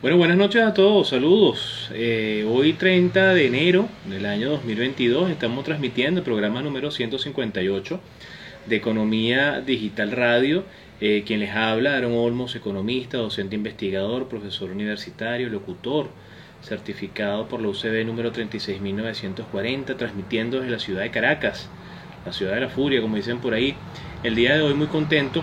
[0.00, 1.90] Bueno, buenas noches a todos, saludos.
[1.92, 8.00] Eh, hoy 30 de enero del año 2022 estamos transmitiendo el programa número 158
[8.66, 10.62] de Economía Digital Radio.
[11.00, 16.10] Eh, quien les habla, Aaron Olmos, economista, docente investigador, profesor universitario, locutor,
[16.62, 21.68] certificado por la UCB número 36940, transmitiendo desde la ciudad de Caracas,
[22.24, 23.74] la ciudad de la furia, como dicen por ahí.
[24.22, 25.42] El día de hoy muy contento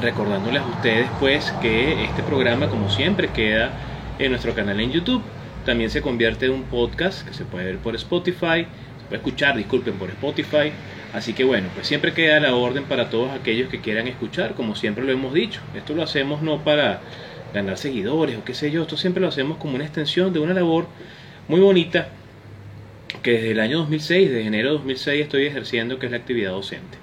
[0.00, 3.72] recordándoles a ustedes pues que este programa como siempre queda
[4.18, 5.22] en nuestro canal en YouTube.
[5.64, 8.66] También se convierte en un podcast que se puede ver por Spotify,
[8.98, 10.72] se puede escuchar, disculpen, por Spotify.
[11.12, 14.74] Así que bueno, pues siempre queda la orden para todos aquellos que quieran escuchar, como
[14.74, 15.60] siempre lo hemos dicho.
[15.74, 17.00] Esto lo hacemos no para
[17.52, 20.54] ganar seguidores o qué sé yo, esto siempre lo hacemos como una extensión de una
[20.54, 20.86] labor
[21.48, 22.08] muy bonita
[23.22, 26.52] que desde el año 2006, desde enero de 2006 estoy ejerciendo, que es la actividad
[26.52, 26.99] docente.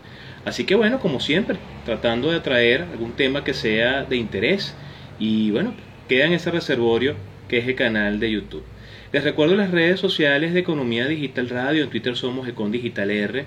[0.48, 4.74] Así que bueno, como siempre, tratando de traer algún tema que sea de interés
[5.20, 5.74] y bueno,
[6.08, 7.16] queda en ese reservorio
[7.50, 8.64] que es el canal de YouTube.
[9.12, 13.44] Les recuerdo las redes sociales de Economía Digital Radio, en Twitter somos Econ Digital R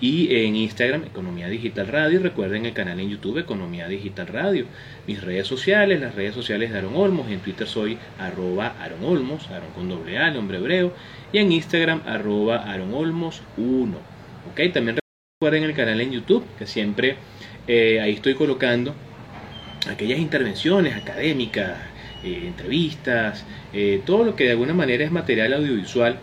[0.00, 2.18] y en Instagram Economía Digital Radio.
[2.20, 4.64] Recuerden el canal en YouTube Economía Digital Radio.
[5.06, 9.50] Mis redes sociales, las redes sociales de Aaron Olmos, en Twitter soy arroba Aaron Olmos,
[9.50, 10.94] Aaron con doble A, nombre hebreo,
[11.30, 13.98] y en Instagram arroba Aaron Olmos 1.
[14.50, 14.72] ¿Ok?
[14.72, 14.98] También
[15.40, 17.14] Recuerden el canal en YouTube, que siempre
[17.68, 18.92] eh, ahí estoy colocando
[19.88, 21.78] aquellas intervenciones académicas,
[22.24, 26.18] eh, entrevistas, eh, todo lo que de alguna manera es material audiovisual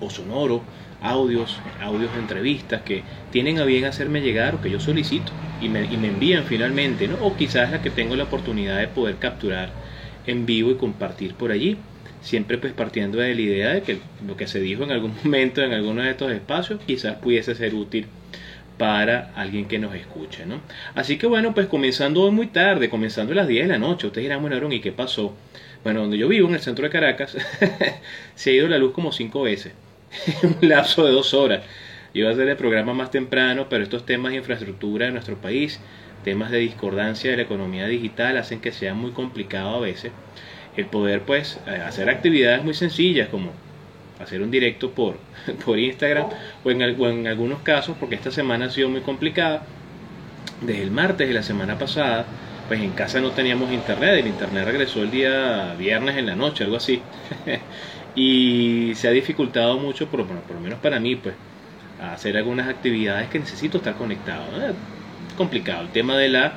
[0.00, 0.60] o sonoro,
[1.00, 5.70] audios, audios de entrevistas que tienen a bien hacerme llegar o que yo solicito y
[5.70, 7.14] me, y me envían finalmente, ¿no?
[7.22, 9.70] o quizás la que tengo la oportunidad de poder capturar
[10.26, 11.78] en vivo y compartir por allí
[12.20, 15.62] siempre pues partiendo de la idea de que lo que se dijo en algún momento
[15.62, 18.06] en alguno de estos espacios quizás pudiese ser útil
[18.80, 20.62] para alguien que nos escuche, ¿no?
[20.94, 24.06] Así que bueno, pues comenzando hoy muy tarde, comenzando a las 10 de la noche,
[24.06, 25.34] ustedes dirán, bueno, ¿y qué pasó?
[25.84, 27.36] Bueno, donde yo vivo, en el centro de Caracas,
[28.34, 29.74] se ha ido la luz como cinco veces,
[30.42, 31.62] en un lapso de dos horas.
[32.14, 35.78] Iba a ser el programa más temprano, pero estos temas de infraestructura de nuestro país,
[36.24, 40.10] temas de discordancia de la economía digital, hacen que sea muy complicado a veces
[40.80, 43.52] el poder pues eh, hacer actividades muy sencillas como
[44.20, 45.16] hacer un directo por,
[45.64, 46.26] por Instagram
[46.64, 49.62] o en, algunos casos, porque esta semana ha sido muy complicada,
[50.60, 52.26] desde el martes de la semana pasada,
[52.68, 56.64] pues en casa no teníamos internet, el internet regresó el día viernes en la noche,
[56.64, 57.00] algo así,
[58.14, 61.34] y se ha dificultado mucho, por, por lo menos para mí, pues,
[62.00, 64.44] hacer algunas actividades que necesito estar conectado.
[65.36, 66.54] complicado el tema de la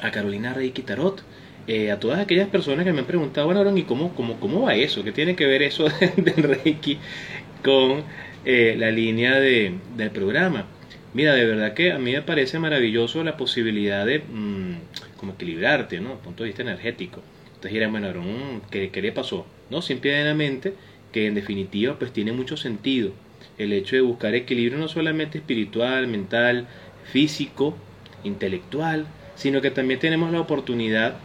[0.01, 1.23] a Carolina Reiki Tarot,
[1.67, 4.75] eh, a todas aquellas personas que me han preguntado, bueno, ¿y cómo, cómo, cómo va
[4.75, 5.03] eso?
[5.03, 6.99] ¿Qué tiene que ver eso del Reiki
[7.63, 8.03] con
[8.45, 10.67] eh, la línea de, del programa?
[11.13, 15.99] Mira, de verdad que a mí me parece maravilloso la posibilidad de mm, como equilibrarte,
[15.99, 16.09] ¿no?
[16.09, 17.21] Desde el punto de vista energético.
[17.47, 18.13] Entonces dirán, bueno,
[18.69, 19.45] ¿qué, ¿qué le pasó?
[19.69, 20.73] No, simplemente
[21.11, 23.13] que en definitiva pues tiene mucho sentido
[23.57, 26.67] el hecho de buscar equilibrio no solamente espiritual, mental,
[27.11, 27.75] físico,
[28.23, 29.05] intelectual,
[29.35, 31.15] sino que también tenemos la oportunidad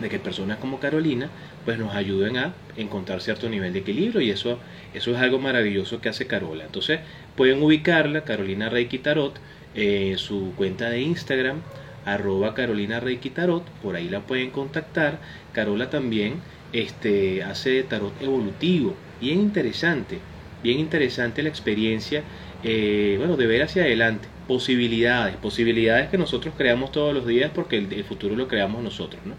[0.00, 1.28] de que personas como Carolina
[1.64, 4.58] pues nos ayuden a encontrar cierto nivel de equilibrio y eso,
[4.94, 6.64] eso es algo maravilloso que hace Carola.
[6.64, 7.00] Entonces
[7.36, 9.34] pueden ubicarla, Carolina Reiki Tarot,
[9.74, 11.60] en su cuenta de Instagram,
[12.04, 15.18] arroba Carolina Reiki Tarot, por ahí la pueden contactar.
[15.52, 16.40] Carola también
[16.72, 20.18] este, hace tarot evolutivo, bien interesante,
[20.62, 22.22] bien interesante la experiencia,
[22.64, 27.78] eh, bueno, de ver hacia adelante posibilidades, posibilidades que nosotros creamos todos los días porque
[27.78, 29.34] el, futuro lo creamos nosotros, ¿no?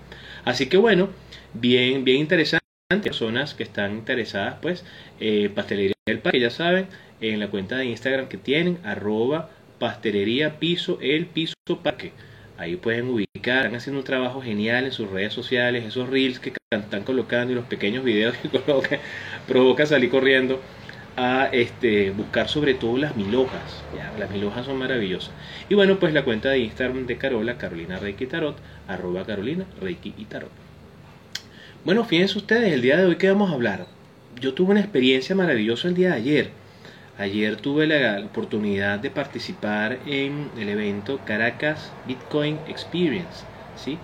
[0.45, 1.09] Así que bueno,
[1.53, 2.63] bien, bien interesante,
[3.03, 4.86] personas que están interesadas, pues,
[5.19, 6.88] eh, pastelería del parque, ya saben,
[7.21, 9.50] en la cuenta de Instagram que tienen, arroba
[9.80, 12.12] pastelería piso, el piso parque.
[12.57, 16.53] Ahí pueden ubicar, están haciendo un trabajo genial en sus redes sociales, esos reels que
[16.71, 19.00] están colocando y los pequeños videos que colocan,
[19.48, 20.62] provoca salir corriendo
[21.15, 23.83] a este, buscar sobre todo las milojas.
[24.18, 25.31] Las milojas son maravillosas.
[25.69, 28.57] Y bueno, pues la cuenta de Instagram de Carola, Carolina Reiki Tarot,
[28.88, 30.51] arroba Carolina Reiki y Tarot.
[31.86, 33.86] Bueno, fíjense ustedes, el día de hoy que vamos a hablar.
[34.39, 36.50] Yo tuve una experiencia maravillosa el día de ayer.
[37.18, 43.45] Ayer tuve la oportunidad de participar en el evento Caracas Bitcoin Experience,
[43.75, 44.00] ¿sí?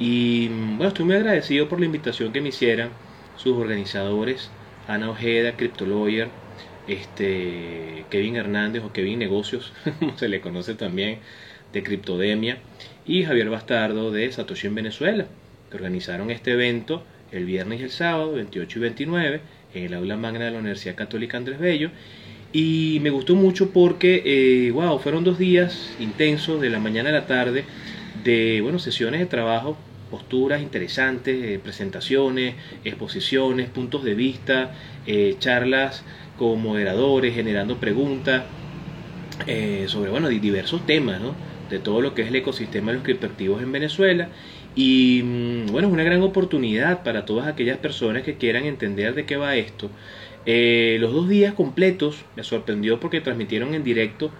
[0.00, 2.90] Y mm, bueno, estoy muy agradecido por la invitación que me hicieran
[3.36, 4.50] sus organizadores,
[4.88, 6.28] Ana Ojeda, CryptoLawyer,
[6.92, 11.18] este, Kevin Hernández o Kevin Negocios, como se le conoce también,
[11.72, 12.58] de Criptodemia,
[13.06, 15.26] y Javier Bastardo de Satoshi en Venezuela,
[15.70, 19.40] que organizaron este evento el viernes y el sábado, 28 y 29,
[19.74, 21.90] en el aula magna de la Universidad Católica Andrés Bello.
[22.52, 27.12] Y me gustó mucho porque, eh, wow, fueron dos días intensos, de la mañana a
[27.12, 27.64] la tarde,
[28.24, 29.78] de, bueno, sesiones de trabajo,
[30.10, 34.74] posturas interesantes, eh, presentaciones, exposiciones, puntos de vista,
[35.06, 36.04] eh, charlas
[36.40, 38.44] con moderadores, generando preguntas
[39.86, 41.34] sobre, bueno, diversos temas, ¿no?
[41.68, 44.28] De todo lo que es el ecosistema de los criptoactivos en Venezuela
[44.74, 49.26] y mm, bueno, es una gran oportunidad para todas aquellas personas que quieran entender de
[49.26, 49.90] qué va esto.
[50.46, 54.30] Eh, los dos días completos me sorprendió porque transmitieron en directo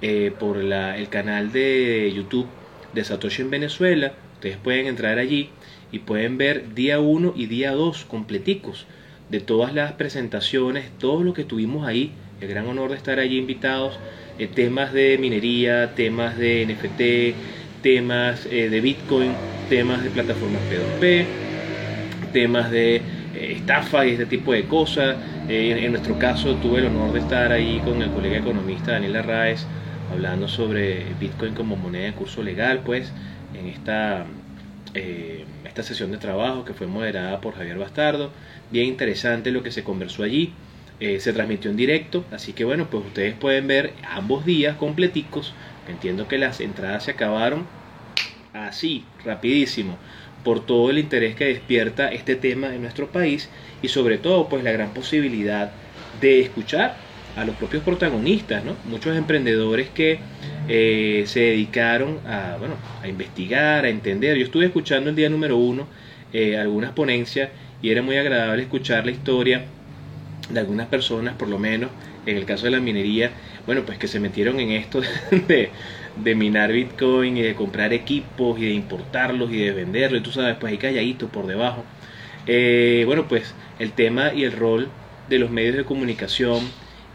[0.00, 2.46] eh, por el canal de YouTube
[2.94, 4.14] de Satoshi en Venezuela.
[4.34, 5.50] Ustedes pueden entrar allí
[5.92, 8.86] y pueden ver día 1 y día 2 completicos
[9.30, 12.12] de todas las presentaciones, todo lo que tuvimos ahí.
[12.40, 13.98] El gran honor de estar allí invitados.
[14.38, 19.32] Eh, temas de minería, temas de NFT, temas de Bitcoin
[19.70, 21.24] temas de plataformas P2P,
[22.32, 23.02] temas de eh,
[23.56, 25.16] estafa y este tipo de cosas.
[25.48, 29.16] Eh, en, nuestro caso tuve el honor de estar ahí con el colega economista Daniel
[29.16, 29.64] Arraez
[30.12, 33.12] hablando sobre Bitcoin como moneda de curso legal, pues
[33.54, 34.26] en esta,
[34.94, 38.32] eh, esta sesión de trabajo que fue moderada por Javier Bastardo.
[38.70, 40.52] Bien interesante lo que se conversó allí.
[40.98, 45.54] se transmitió en directo, así que bueno, pues ustedes pueden ver ambos días completicos.
[45.88, 47.64] Entiendo que las entradas se acabaron
[48.52, 49.96] así, rapidísimo,
[50.44, 53.48] por todo el interés que despierta este tema en nuestro país
[53.82, 55.70] y sobre todo pues la gran posibilidad
[56.20, 56.96] de escuchar
[57.36, 58.76] a los propios protagonistas, ¿no?
[58.84, 60.18] muchos emprendedores que
[60.68, 64.36] eh, se dedicaron a, bueno, a investigar, a entender.
[64.36, 65.86] Yo estuve escuchando el día número uno
[66.32, 67.50] eh, algunas ponencias
[67.82, 69.64] y era muy agradable escuchar la historia
[70.48, 71.90] de algunas personas, por lo menos
[72.26, 73.30] en el caso de la minería,
[73.66, 75.00] bueno, pues que se metieron en esto
[75.48, 75.70] de,
[76.34, 80.56] minar Bitcoin y de comprar equipos y de importarlos y de venderlos, y tú sabes,
[80.58, 81.84] pues hay calladitos por debajo.
[82.46, 84.88] Eh, bueno, pues el tema y el rol
[85.28, 86.60] de los medios de comunicación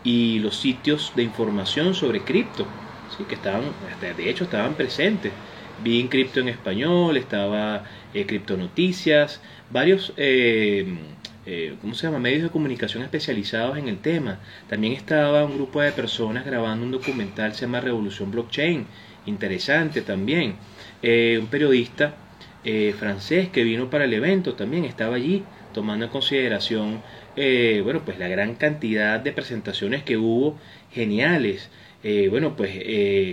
[0.04, 2.66] y los sitios de información sobre cripto,
[3.18, 3.26] ¿sí?
[3.26, 3.64] que estaban,
[4.00, 5.32] de hecho estaban presentes.
[5.84, 7.84] Vi cripto en español, estaba
[8.16, 10.86] eh, Cripto Noticias, varios eh,
[11.46, 12.18] eh, ¿cómo se llama?
[12.18, 14.40] medios de comunicación especializados en el tema.
[14.68, 18.88] También estaba un grupo de personas grabando un documental, se llama Revolución Blockchain,
[19.28, 20.56] interesante también.
[21.04, 22.16] Eh, un periodista
[22.98, 27.04] francés que vino para el evento también estaba allí, tomando en consideración,
[27.36, 30.58] bueno, pues la gran cantidad de presentaciones que hubo,
[30.92, 31.70] geniales.
[32.32, 32.72] bueno, pues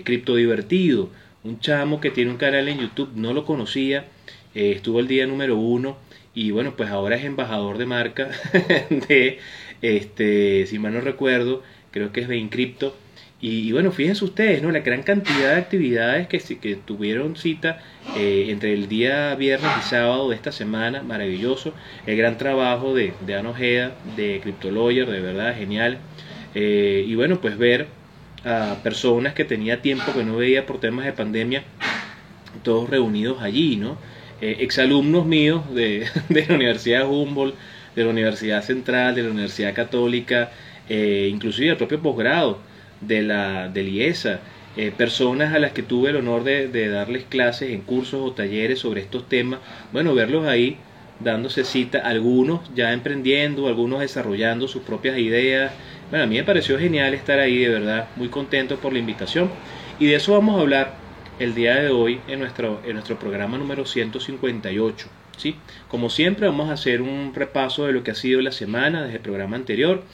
[0.04, 1.08] Cripto Divertido,
[1.44, 4.04] un chamo que tiene un canal en YouTube, no lo conocía,
[4.54, 5.96] estuvo el día número uno
[6.34, 8.30] y bueno, pues ahora es embajador de marca
[9.08, 9.38] de,
[9.82, 12.96] este, si mal no recuerdo, creo que es de Incrypto.
[13.40, 14.70] Y, bueno, fíjense ustedes, ¿no?
[14.70, 17.80] La gran cantidad de actividades que, que tuvieron cita
[18.16, 21.74] eh, entre el día viernes y sábado de esta semana, maravilloso.
[22.06, 25.98] El gran trabajo de, de Ana de CryptoLawyer, de verdad, genial.
[26.54, 27.88] Eh, y bueno, pues ver
[28.44, 31.64] a personas que tenía tiempo que no veía por temas de pandemia,
[32.62, 33.98] todos reunidos allí, ¿no?
[34.42, 37.54] Eh, exalumnos míos de, la Universidad de Humboldt,
[37.94, 40.50] de la Universidad Central, de la Universidad Católica,
[40.88, 42.58] eh, inclusive el propio posgrado
[43.00, 44.40] de la de IESA,
[44.76, 48.80] eh, personas a las que tuve el honor de, darles clases en cursos o talleres
[48.80, 49.60] sobre estos temas,
[49.92, 50.76] bueno, verlos ahí
[51.20, 55.72] dándose cita, algunos ya emprendiendo, algunos desarrollando sus propias ideas.
[56.10, 59.50] Bueno, a mí me pareció genial estar ahí, de verdad, muy contento por la invitación.
[60.00, 61.01] Y de eso vamos a hablar
[61.42, 65.08] el día de hoy en nuestro, en nuestro programa número 158.
[65.36, 65.56] ¿sí?
[65.88, 69.16] Como siempre vamos a hacer un repaso de lo que ha sido la semana desde
[69.16, 70.04] el programa anterior,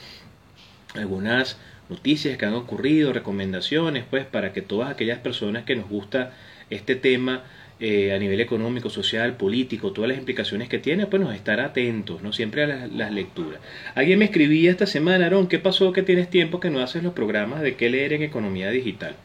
[0.95, 6.33] algunas noticias que han ocurrido, recomendaciones, pues para que todas aquellas personas que nos gusta
[6.71, 7.43] este tema
[7.79, 12.23] eh, a nivel económico, social, político, todas las implicaciones que tiene, pues nos estar atentos,
[12.23, 13.59] no siempre a las, las lecturas.
[13.93, 17.13] Alguien me escribía esta semana, Aaron, ¿qué pasó que tienes tiempo que no haces los
[17.13, 19.15] programas de qué leer en economía digital?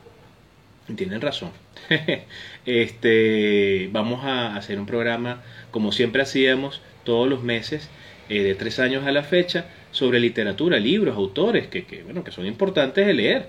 [0.96, 1.50] Tienen razón.
[2.66, 7.88] este, vamos a hacer un programa, como siempre hacíamos, todos los meses,
[8.28, 12.32] eh, de tres años a la fecha, sobre literatura, libros, autores, que, que bueno, que
[12.32, 13.48] son importantes de leer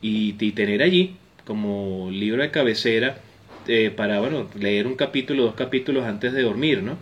[0.00, 3.18] y, tener allí como libro de cabecera
[3.66, 6.98] eh, para bueno, leer un capítulo, dos capítulos antes de dormir, ¿no?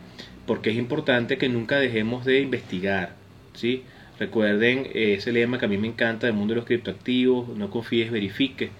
[0.46, 3.14] Porque es importante que nunca dejemos de investigar,
[3.52, 3.82] ¿sí?
[4.18, 8.10] Recuerden ese lema que a mí me encanta del mundo de los criptoactivos, no confíes,
[8.10, 8.70] verifique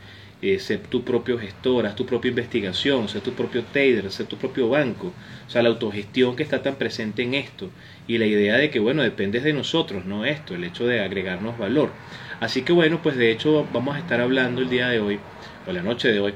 [0.44, 4.36] eh, ser tu propio gestor, haz tu propia investigación, ser tu propio trader, ser tu
[4.36, 5.10] propio banco.
[5.46, 7.70] O sea, la autogestión que está tan presente en esto
[8.06, 11.56] y la idea de que, bueno, depende de nosotros, no esto, el hecho de agregarnos
[11.56, 11.92] valor.
[12.40, 15.18] Así que, bueno, pues de hecho vamos a estar hablando el día de hoy,
[15.66, 16.34] o la noche de hoy,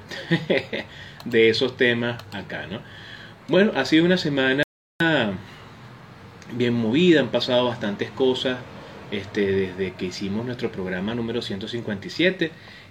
[1.26, 2.80] de esos temas acá, ¿no?
[3.48, 4.62] Bueno, ha sido una semana
[6.54, 8.56] bien movida, han pasado bastantes cosas
[9.10, 12.50] este, desde que hicimos nuestro programa número 157,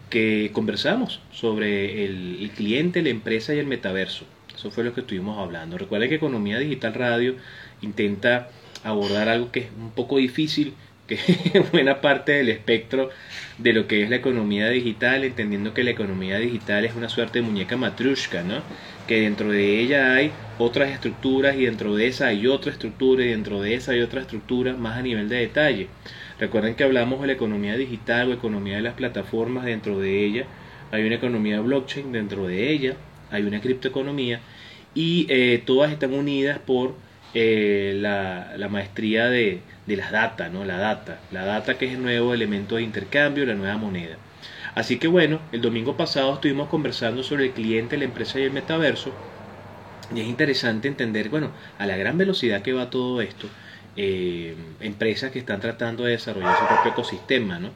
[0.10, 4.26] que conversamos sobre el, cliente, la empresa y el metaverso.
[4.56, 5.78] Eso fue lo que estuvimos hablando.
[5.78, 7.36] Recuerda que Economía Digital Radio
[7.82, 8.50] intenta
[8.84, 10.74] abordar algo que es un poco difícil,
[11.08, 11.18] que
[11.72, 13.10] buena parte del espectro
[13.58, 17.40] de lo que es la economía digital, entendiendo que la economía digital es una suerte
[17.40, 18.62] de muñeca matrushka, ¿no?
[19.08, 23.30] que dentro de ella hay otras estructuras y dentro de esa hay otra estructura y
[23.30, 25.90] dentro de esa hay otra estructura más a nivel de detalle.
[26.40, 30.48] Recuerden que hablamos de la economía digital o economía de las plataformas, dentro de ella
[30.92, 32.98] hay una economía blockchain, dentro de ella
[33.30, 34.42] hay una criptoeconomía
[34.94, 36.96] y eh, todas están unidas por
[37.34, 40.66] eh, la, maestría de, de las data, ¿no?
[40.66, 44.18] La data, la data que es el nuevo elemento de intercambio, la nueva moneda.
[44.76, 48.52] Así que bueno, el domingo pasado estuvimos conversando sobre el cliente, la empresa y el
[48.52, 49.12] metaverso.
[50.14, 53.50] Y es interesante entender, bueno, a la gran velocidad que va todo esto,
[53.96, 57.72] eh, empresas que están tratando de desarrollar su propio ecosistema, ¿no?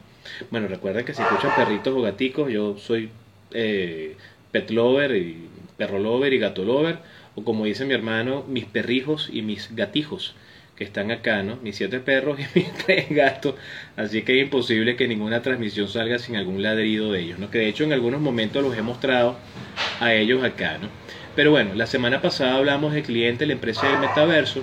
[0.50, 3.10] Bueno, recuerden que si escuchan perritos o gaticos, yo soy
[3.52, 4.16] eh,
[4.52, 6.98] pet lover y perro lover y gato lover,
[7.34, 10.34] o como dice mi hermano, mis perrijos y mis gatijos
[10.76, 11.56] que están acá, ¿no?
[11.56, 13.54] Mis siete perros y mis tres gatos,
[13.96, 17.50] así que es imposible que ninguna transmisión salga sin algún ladrido de ellos, ¿no?
[17.50, 19.36] Que de hecho en algunos momentos los he mostrado
[20.00, 20.88] a ellos acá, ¿no?
[21.34, 24.62] Pero bueno, la semana pasada hablamos del cliente, la empresa del metaverso.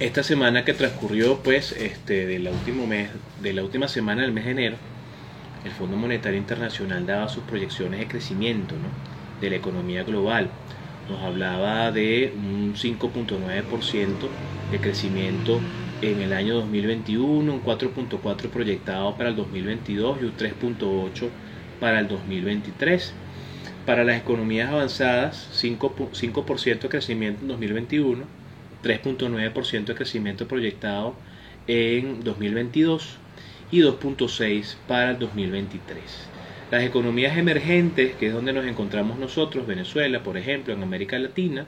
[0.00, 4.32] Esta semana que transcurrió, pues, este, de la último mes, de la última semana del
[4.32, 4.76] mes de enero,
[5.64, 8.88] el Fondo Monetario Internacional daba sus proyecciones de crecimiento, ¿no?
[9.40, 10.50] De la economía global
[11.08, 14.30] nos hablaba de un 5.9%
[14.70, 15.60] de crecimiento
[16.00, 21.30] en el año 2021, un 4.4% proyectado para el 2022 y un 3.8%
[21.80, 23.14] para el 2023.
[23.86, 28.24] Para las economías avanzadas, 5%, 5 de crecimiento en 2021,
[28.82, 31.14] 3.9% de crecimiento proyectado
[31.66, 33.18] en 2022
[33.70, 36.33] y 2.6% para el 2023.
[36.70, 41.66] Las economías emergentes, que es donde nos encontramos nosotros, Venezuela, por ejemplo, en América Latina,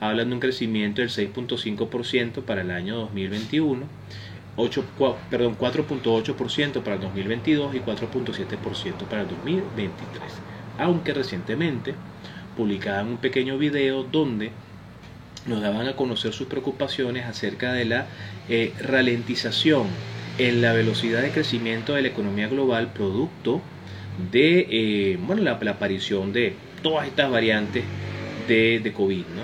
[0.00, 3.86] hablan de un crecimiento del 6.5% para el año 2021,
[4.56, 4.84] 8,
[5.30, 10.22] perdón, 4.8% para el 2022 y 4.7% para el 2023.
[10.78, 11.94] Aunque recientemente
[12.56, 14.50] publicaban un pequeño video donde
[15.46, 18.06] nos daban a conocer sus preocupaciones acerca de la
[18.48, 19.86] eh, ralentización
[20.38, 23.75] en la velocidad de crecimiento de la economía global producto de
[24.32, 27.84] eh, bueno, la, aparición de todas estas variantes
[28.48, 29.42] de, de COVID, ¿no?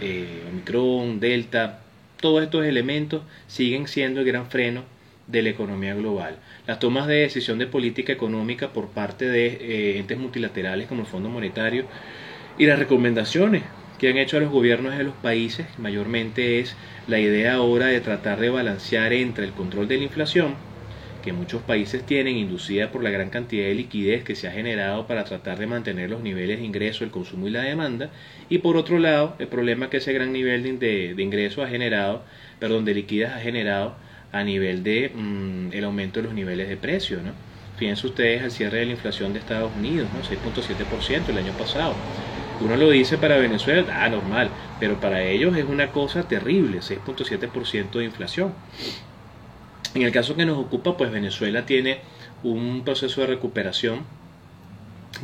[0.00, 1.80] Eh, Omicron, Delta,
[2.20, 4.82] todos estos elementos siguen siendo el gran freno
[5.26, 6.36] de la economía global.
[6.66, 11.06] Las tomas de decisión de política económica por parte de eh, entes multilaterales como el
[11.06, 11.86] Fondo Monetario
[12.58, 13.62] y las recomendaciones
[13.98, 16.76] que han hecho a los gobiernos de los países, mayormente es
[17.06, 20.56] la idea ahora de tratar de balancear entre el control de la inflación
[21.24, 25.06] que muchos países tienen, inducida por la gran cantidad de liquidez que se ha generado
[25.06, 28.10] para tratar de mantener los niveles de ingreso, el consumo y la demanda,
[28.50, 32.22] y por otro lado, el problema que ese gran nivel de, ingreso ha generado,
[32.58, 33.96] perdón, de liquidez ha generado
[34.32, 37.32] a nivel de mm, el aumento de los niveles de precio, ¿no?
[37.78, 40.22] Fíjense ustedes al cierre de la inflación de Estados Unidos, ¿no?
[40.22, 41.94] 6.7% el año pasado.
[42.60, 47.98] Uno lo dice para Venezuela, ah, normal, pero para ellos es una cosa terrible, 6.7%
[47.98, 48.52] de inflación.
[49.94, 52.00] En el caso que nos ocupa, pues Venezuela tiene
[52.42, 54.00] un proceso de recuperación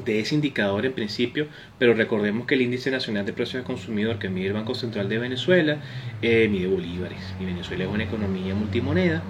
[0.04, 1.48] de ese indicador en principio,
[1.78, 5.08] pero recordemos que el índice nacional de precios al consumidor que mide el Banco Central
[5.08, 5.78] de Venezuela
[6.22, 9.22] eh, mide bolívares y Venezuela es una economía multimoneda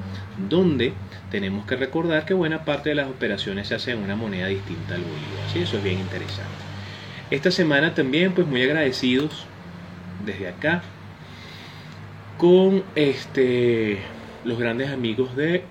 [0.50, 0.92] donde
[1.30, 4.94] tenemos que recordar que buena parte de las operaciones se hacen en una moneda distinta
[4.96, 5.60] al bolívar, ¿sí?
[5.60, 6.50] eso es bien interesante.
[7.30, 9.46] Esta semana también pues muy agradecidos
[10.26, 10.82] desde acá
[12.36, 13.98] con este
[14.44, 15.64] los grandes amigos de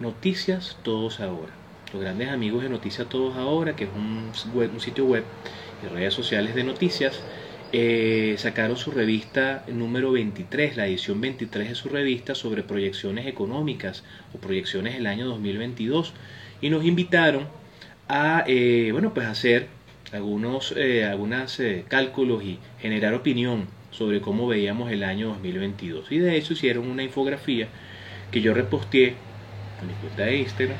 [0.00, 1.52] Noticias Todos Ahora.
[1.92, 5.24] Los grandes amigos de Noticias Todos Ahora, que es un, un sitio web
[5.82, 7.20] y redes sociales de noticias,
[7.74, 14.04] eh, sacaron su revista número 23, la edición 23 de su revista sobre proyecciones económicas
[14.34, 16.12] o proyecciones del año 2022
[16.60, 17.48] y nos invitaron
[18.08, 19.68] a eh, bueno pues hacer
[20.12, 26.10] algunos eh, algunos cálculos y generar opinión sobre cómo veíamos el año 2022.
[26.10, 27.68] Y de hecho hicieron una infografía
[28.30, 29.14] que yo reposteé
[29.80, 30.76] en mi cuenta de Instagram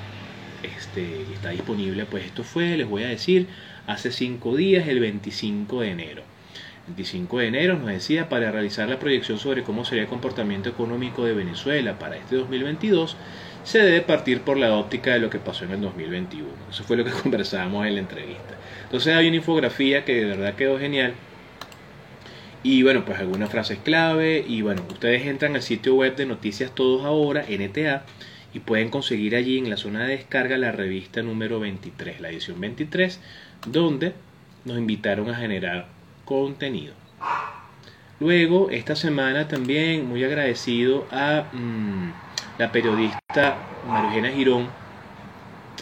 [0.62, 2.04] este, está disponible.
[2.07, 3.47] Pues esto fue, les voy a decir,
[3.87, 6.23] hace cinco días, el 25 de enero.
[6.87, 11.25] 25 de enero nos decía para realizar la proyección sobre cómo sería el comportamiento económico
[11.25, 13.16] de Venezuela para este 2022
[13.64, 16.49] se debe partir por la óptica de lo que pasó en el 2021.
[16.71, 18.57] Eso fue lo que conversábamos en la entrevista.
[18.85, 21.14] Entonces hay una infografía que de verdad quedó genial.
[22.62, 24.45] Y bueno, pues algunas frases clave.
[24.47, 28.04] Y bueno, ustedes entran al sitio web de Noticias Todos Ahora, NTA,
[28.54, 32.61] y pueden conseguir allí en la zona de descarga la revista número 23, la edición
[32.61, 33.21] 23,
[33.66, 34.14] donde
[34.64, 35.88] nos invitaron a generar
[36.25, 36.95] contenido.
[38.21, 42.12] Luego, esta semana también muy agradecido a mm,
[42.59, 43.57] la periodista
[43.88, 44.69] Marugena Girón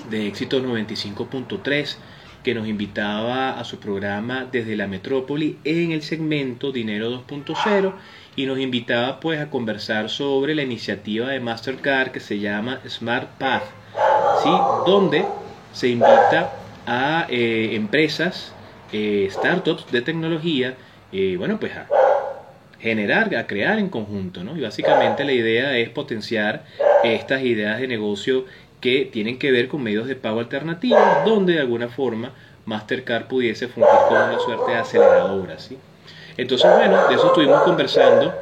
[0.09, 1.97] de Éxito 95.3
[2.43, 7.93] que nos invitaba a su programa desde la metrópoli en el segmento Dinero 2.0
[8.37, 13.29] y nos invitaba pues a conversar sobre la iniciativa de Mastercard que se llama Smart
[13.39, 13.65] Path,
[14.43, 14.51] ¿sí?
[14.87, 15.25] donde
[15.73, 16.53] se invita
[16.87, 18.55] a eh, empresas,
[18.93, 20.75] eh, startups de tecnología,
[21.13, 21.87] eh, bueno pues a
[22.81, 24.57] generar, a crear en conjunto, ¿no?
[24.57, 26.65] Y básicamente la idea es potenciar
[27.05, 28.47] estas ideas de negocio
[28.81, 32.33] que tienen que ver con medios de pago alternativos, donde de alguna forma
[32.65, 35.79] Mastercard pudiese fungir como una suerte de aceleradora, ¿sí?
[36.37, 38.33] Entonces, bueno, de eso estuvimos conversando.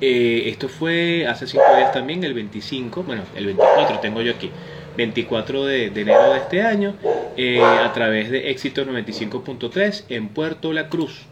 [0.00, 4.50] Eh, esto fue hace cinco días también, el 25, bueno, el 24 tengo yo aquí,
[4.96, 6.94] 24 de, enero de este año,
[7.36, 11.22] eh, a través de Éxito 95.3 en Puerto La Cruz.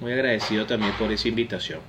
[0.00, 1.80] Muy agradecido también por esa invitación.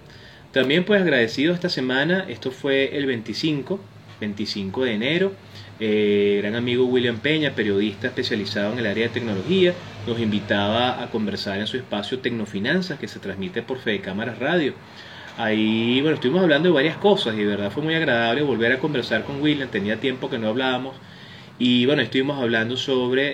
[0.52, 3.80] También pues agradecido esta semana, esto fue el 25,
[4.20, 5.32] 25 de enero.
[5.84, 9.74] Eh, gran amigo William Peña, periodista especializado en el área de tecnología,
[10.06, 14.76] nos invitaba a conversar en su espacio Tecnofinanzas que se transmite por Fede Cámaras Radio.
[15.40, 18.78] Ahí, bueno, estuvimos hablando de varias cosas y de verdad fue muy agradable volver a
[18.78, 20.96] conversar con William, tenía tiempo que no hablábamos
[21.58, 23.34] y bueno, estuvimos hablando sobre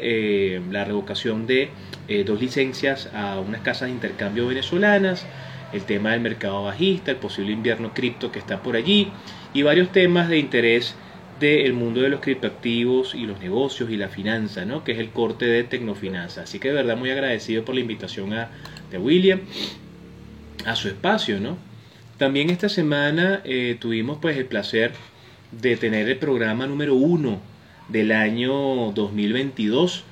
[0.56, 1.72] eh, la revocación de
[2.08, 5.26] eh, dos licencias a unas casas de intercambio venezolanas,
[5.74, 9.10] el tema del mercado bajista, el posible invierno cripto que está por allí
[9.54, 10.96] y varios temas de interés
[11.40, 14.84] del mundo de los criptoactivos y los negocios y la finanza, ¿no?
[14.84, 16.42] que es el corte de Tecnofinanza.
[16.42, 18.50] Así que de verdad muy agradecido por la invitación a,
[18.90, 19.42] de William
[20.66, 21.40] a su espacio.
[21.40, 21.58] ¿no?
[22.18, 24.94] También esta semana eh, tuvimos pues el placer
[25.52, 27.40] de tener el programa número uno
[27.90, 30.04] del año 2022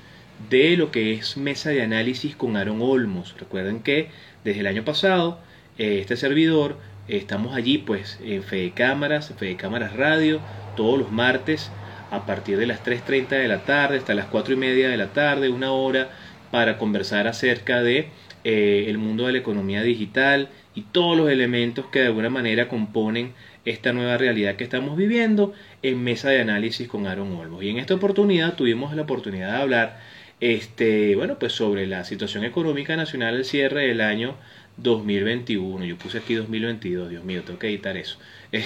[0.50, 3.36] de lo que es mesa de análisis con Aaron Olmos.
[3.40, 4.10] Recuerden que
[4.44, 5.40] desde el año pasado
[5.78, 10.40] eh, este servidor estamos allí pues en Fede Cámaras, Fede Cámaras Radio,
[10.76, 11.72] todos los martes
[12.12, 15.08] a partir de las 3.30 de la tarde hasta las 4 y media de la
[15.08, 16.10] tarde, una hora
[16.52, 18.10] para conversar acerca de
[18.44, 22.68] eh, el mundo de la economía digital y todos los elementos que de alguna manera
[22.68, 23.34] componen
[23.66, 27.64] esta nueva realidad que estamos viviendo en mesa de análisis con Aaron Olmos.
[27.64, 30.00] Y en esta oportunidad tuvimos la oportunidad de hablar
[30.40, 34.36] este, bueno, pues sobre la situación económica nacional al cierre del año
[34.78, 35.86] 2021.
[35.86, 38.18] Yo puse aquí 2022, Dios mío, tengo que editar eso.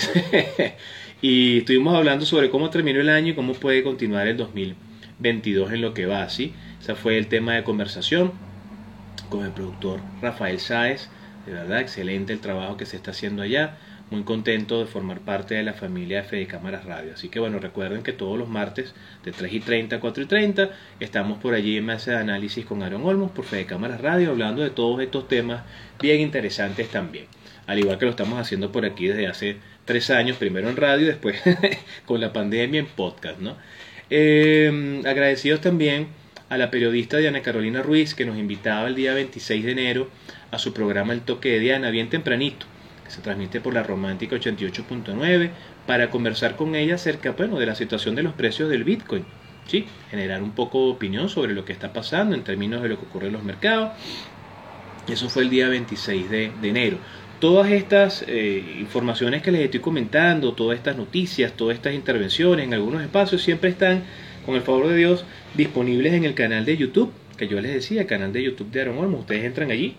[1.22, 5.82] y estuvimos hablando sobre cómo terminó el año y cómo puede continuar el 2022 en
[5.82, 6.54] lo que va, ¿sí?
[6.82, 8.32] Ese fue el tema de conversación
[9.30, 11.10] con el productor Rafael Sáez.
[11.46, 13.78] De verdad, excelente el trabajo que se está haciendo allá
[14.12, 17.14] muy contento de formar parte de la familia de Fede Cámaras Radio.
[17.14, 18.94] Así que bueno, recuerden que todos los martes
[19.24, 20.70] de 3 y 30 a 4 y 30
[21.00, 24.64] estamos por allí en mesa de análisis con Aaron Olmos por Fede Cámaras Radio hablando
[24.64, 25.64] de todos estos temas
[26.02, 27.26] bien interesantes también.
[27.68, 31.06] Al igual que lo estamos haciendo por aquí desde hace tres años, primero en radio,
[31.06, 31.40] después
[32.06, 33.58] con la pandemia en podcast, ¿no?
[34.10, 36.08] Eh, agradecidos también
[36.50, 40.10] a la periodista Diana Carolina Ruiz que nos invitaba el día 26 de enero
[40.50, 42.66] a su programa El Toque de Diana, bien tempranito
[43.10, 45.50] se transmite por la Romántica 88.9,
[45.86, 49.26] para conversar con ella acerca bueno, de la situación de los precios del Bitcoin.
[49.66, 49.86] ¿sí?
[50.10, 53.06] Generar un poco de opinión sobre lo que está pasando en términos de lo que
[53.06, 53.92] ocurre en los mercados.
[55.08, 56.98] Eso fue el día 26 de, enero.
[57.40, 62.74] Todas estas eh, informaciones que les estoy comentando, todas estas noticias, todas estas intervenciones en
[62.74, 64.04] algunos espacios siempre están,
[64.46, 68.06] con el favor de Dios, disponibles en el canal de YouTube, que yo les decía,
[68.06, 69.20] canal de YouTube de Aaron Olmo.
[69.20, 69.96] Ustedes entran allí,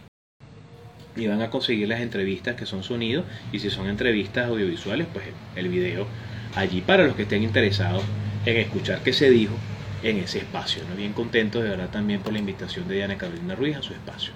[1.20, 5.26] y van a conseguir las entrevistas que son sonidos y si son entrevistas audiovisuales pues
[5.54, 6.06] el video
[6.56, 8.02] allí para los que estén interesados
[8.46, 9.54] en escuchar qué se dijo
[10.02, 10.83] en ese espacio.
[10.88, 10.96] ¿no?
[10.96, 14.33] Bien contento de verdad también por la invitación de Diana Carolina Ruiz a su espacio.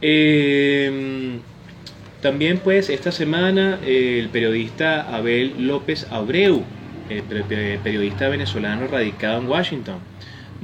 [0.00, 1.40] Em,
[2.22, 6.62] también pues esta semana el periodista Abel López Abreu,
[7.10, 7.22] el
[7.82, 9.98] periodista venezolano radicado en Washington,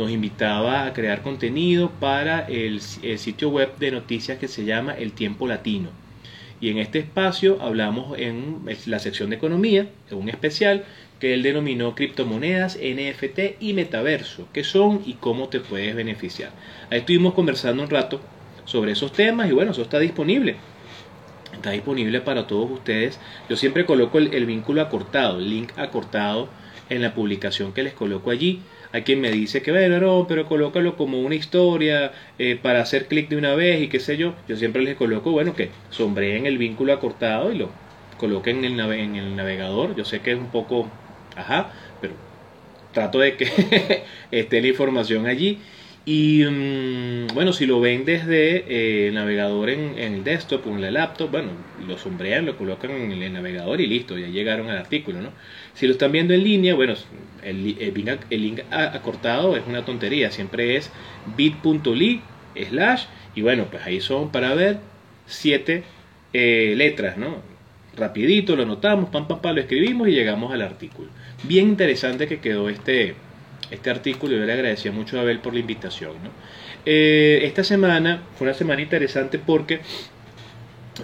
[0.00, 5.12] nos invitaba a crear contenido para el, sitio web de noticias que se llama El
[5.12, 5.90] Tiempo Latino.
[6.58, 10.84] Y en este espacio hablamos en la sección de economía, en un especial,
[11.18, 16.50] que él denominó criptomonedas, NFT y metaverso, qué son y cómo te puedes beneficiar.
[16.90, 18.22] Ahí estuvimos conversando un rato
[18.64, 20.56] sobre esos temas y bueno, eso está disponible.
[21.52, 23.20] Está disponible para todos ustedes.
[23.50, 26.48] Yo siempre coloco el, vínculo acortado, el link acortado
[26.88, 28.62] en la publicación que les coloco allí.
[28.92, 33.06] Hay quien me dice que bueno, no, pero colócalo como una historia eh, para hacer
[33.06, 34.34] clic de una vez y qué sé yo.
[34.48, 37.70] Yo siempre les coloco, bueno, que sombreen el vínculo acortado y lo
[38.18, 39.94] coloquen en el, en el navegador.
[39.94, 40.88] Yo sé que es un poco,
[41.36, 42.14] ajá, pero
[42.92, 45.58] trato de que esté la información allí.
[46.04, 50.80] Y mm, bueno, si lo ven desde eh, el navegador en, el desktop o en
[50.80, 51.50] la laptop, bueno,
[51.86, 55.30] lo sombrean, lo colocan en el, navegador y listo, ya llegaron al artículo, ¿no?
[55.74, 56.94] Si lo están viendo en línea, bueno,
[57.42, 57.62] el,
[58.30, 60.90] link acortado es una tontería, siempre es
[61.36, 62.22] bit.ly
[62.68, 64.78] slash y bueno, pues ahí son para ver
[65.26, 65.84] siete
[66.32, 67.42] eh, letras, ¿no?
[67.96, 71.08] Rapidito lo anotamos, pam, pam, pam, lo escribimos y llegamos al artículo.
[71.42, 73.14] Bien interesante que quedó este,
[73.70, 76.12] este artículo yo le agradecía mucho a Abel por la invitación.
[76.86, 79.80] Eh, esta semana fue una semana interesante porque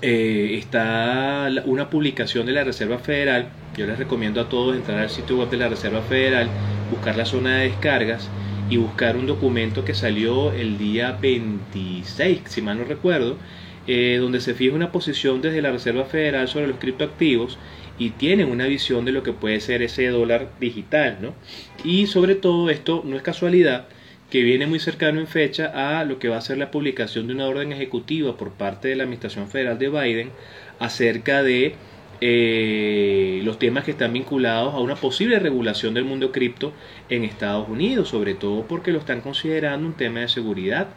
[0.02, 3.56] eh, está una publicación de la Reserva Federal.
[3.74, 6.56] Yo les recomiendo a todos entrar al sitio web de la Reserva Federal,
[6.88, 8.34] buscar la zona de descargas
[8.66, 13.40] y buscar un documento que salió el día 26, si mal no recuerdo,
[13.86, 17.60] eh, donde se fija una posición desde la Reserva Federal sobre los criptoactivos
[17.96, 21.38] y tienen una visión de lo que puede ser ese dólar digital, ¿no?
[21.82, 23.88] Y sobre todo esto no es casualidad
[24.30, 27.34] que viene muy cercano en fecha a lo que va a ser la publicación de
[27.34, 30.30] una orden ejecutiva por parte de la Administración Federal de Biden
[30.78, 31.74] acerca de
[32.20, 36.72] eh, los temas que están vinculados a una posible regulación del mundo cripto
[37.08, 40.88] en Estados Unidos, sobre todo porque lo están considerando un tema de seguridad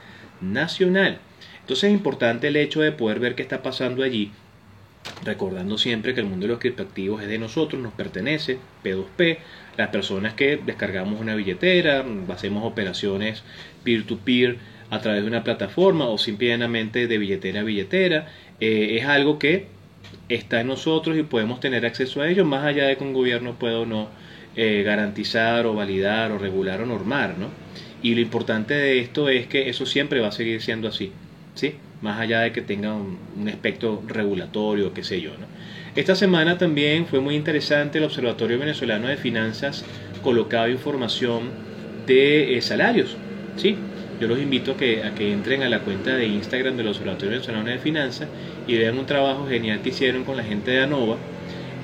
[0.41, 1.19] nacional.
[1.61, 4.31] Entonces es importante el hecho de poder ver qué está pasando allí
[5.24, 9.38] recordando siempre que el mundo de los criptoactivos es de nosotros, nos pertenece, P2P,
[9.78, 13.43] las personas que descargamos una billetera, hacemos operaciones
[13.84, 14.58] peer-to-peer
[14.89, 18.28] a través de una plataforma o simplemente de billetera a billetera,
[18.60, 19.67] eh, es algo que
[20.28, 23.56] está en nosotros y podemos tener acceso a ello más allá de que un gobierno
[23.56, 24.10] pueda o no
[24.56, 27.48] eh, garantizar o validar o regular o normar, ¿no?
[28.02, 31.12] Y lo importante de esto es que eso siempre va a seguir siendo así,
[31.54, 31.76] ¿sí?
[32.01, 35.31] Más allá de que tenga un, aspecto regulatorio, qué sé yo.
[35.31, 35.47] ¿no?
[35.95, 39.83] Esta semana también fue muy interesante el Observatorio Venezolano de Finanzas
[40.23, 41.49] colocaba información
[42.05, 43.15] de eh, salarios.
[43.55, 43.75] ¿sí?
[44.19, 47.31] Yo los invito a que, a que entren a la cuenta de Instagram del Observatorio
[47.31, 48.27] Venezolano de Finanzas
[48.67, 51.17] y vean un trabajo genial que hicieron con la gente de ANOVA,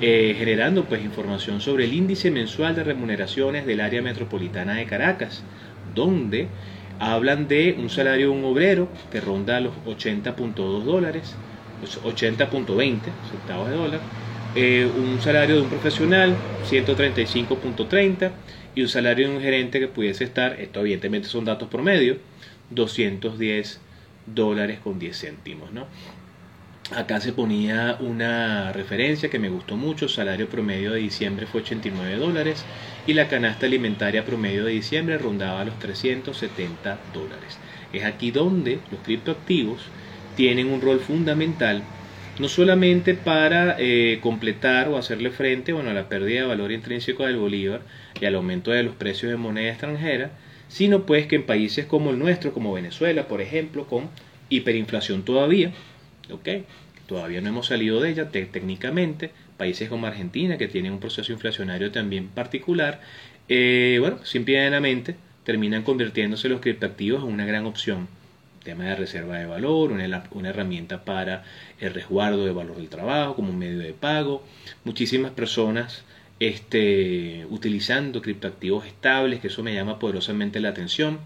[0.00, 5.42] eh, generando pues información sobre el índice mensual de remuneraciones del área metropolitana de Caracas,
[5.94, 6.48] donde
[6.98, 11.34] hablan de un salario de un obrero que ronda los 80.2 dólares,
[12.04, 14.00] 80.20 centavos de dólar,
[14.54, 16.34] eh, un salario de un profesional
[16.70, 18.30] 135.30
[18.74, 22.18] y un salario de un gerente que pudiese estar, esto evidentemente son datos promedio,
[22.70, 23.80] 210
[24.26, 25.72] dólares con 10 céntimos.
[25.72, 25.86] ¿no?
[26.94, 32.16] Acá se ponía una referencia que me gustó mucho, salario promedio de diciembre fue 89
[32.16, 32.64] dólares
[33.06, 37.58] y la canasta alimentaria promedio de diciembre rondaba los 370 dólares.
[37.92, 39.80] Es aquí donde los criptoactivos
[40.34, 41.82] tienen un rol fundamental,
[42.38, 47.24] no solamente para eh, completar o hacerle frente bueno, a la pérdida de valor intrínseco
[47.24, 47.82] del bolívar
[48.20, 50.32] y al aumento de los precios de moneda extranjera,
[50.68, 54.10] sino pues que en países como el nuestro, como Venezuela, por ejemplo, con
[54.48, 55.72] hiperinflación todavía,
[56.30, 56.64] ¿okay?
[57.06, 61.90] todavía no hemos salido de ella técnicamente, países como Argentina, que tienen un proceso inflacionario
[61.92, 63.00] también particular,
[63.48, 68.08] eh, bueno, simplemente terminan convirtiéndose los criptoactivos en una gran opción.
[68.64, 71.44] Tema de reserva de valor, una, una herramienta para
[71.78, 74.42] el resguardo de valor del trabajo como un medio de pago.
[74.84, 76.04] Muchísimas personas
[76.40, 81.20] este, utilizando criptoactivos estables, que eso me llama poderosamente la atención.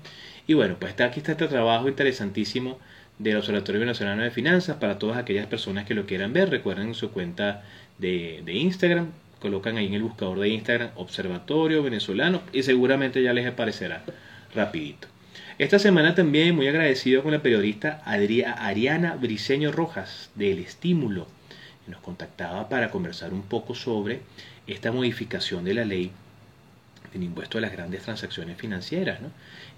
[0.46, 2.78] Y bueno, pues está, aquí está este trabajo interesantísimo
[3.18, 6.50] del Observatorio Venezolano de Finanzas para todas aquellas personas que lo quieran ver.
[6.50, 7.62] Recuerden su cuenta
[8.00, 9.08] de, Instagram,
[9.40, 14.04] colocan ahí en el buscador de Instagram Observatorio Venezolano y seguramente ya les aparecerá
[14.54, 15.08] rapidito.
[15.58, 21.26] Esta semana también muy agradecido con la periodista Ariana Briceño Rojas del Estímulo.
[21.84, 24.20] Que nos contactaba para conversar un poco sobre
[24.66, 26.12] esta modificación de la ley
[27.12, 29.20] del impuesto a las grandes transacciones financieras.
[29.20, 29.30] ¿no?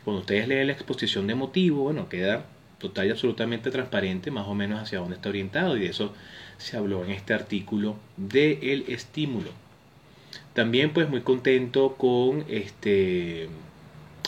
[0.05, 2.45] Cuando ustedes leen la exposición de motivo, bueno, queda
[2.79, 6.13] total y absolutamente transparente más o menos hacia dónde está orientado y de eso
[6.63, 9.51] se habló en este artículo de el estímulo.
[10.55, 13.49] También pues muy contento con este,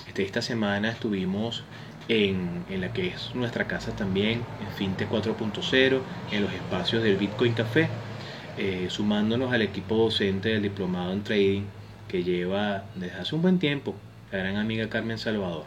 [0.08, 1.62] este esta semana estuvimos
[2.08, 6.00] en, en, la que es nuestra casa también, en Finte 4.0,
[6.32, 7.88] en los espacios del Bitcoin Café,
[8.58, 11.62] eh, sumándonos al equipo docente del diplomado en trading
[12.08, 13.94] que lleva desde hace un buen tiempo,
[14.32, 15.64] la gran amiga Carmen Salvador.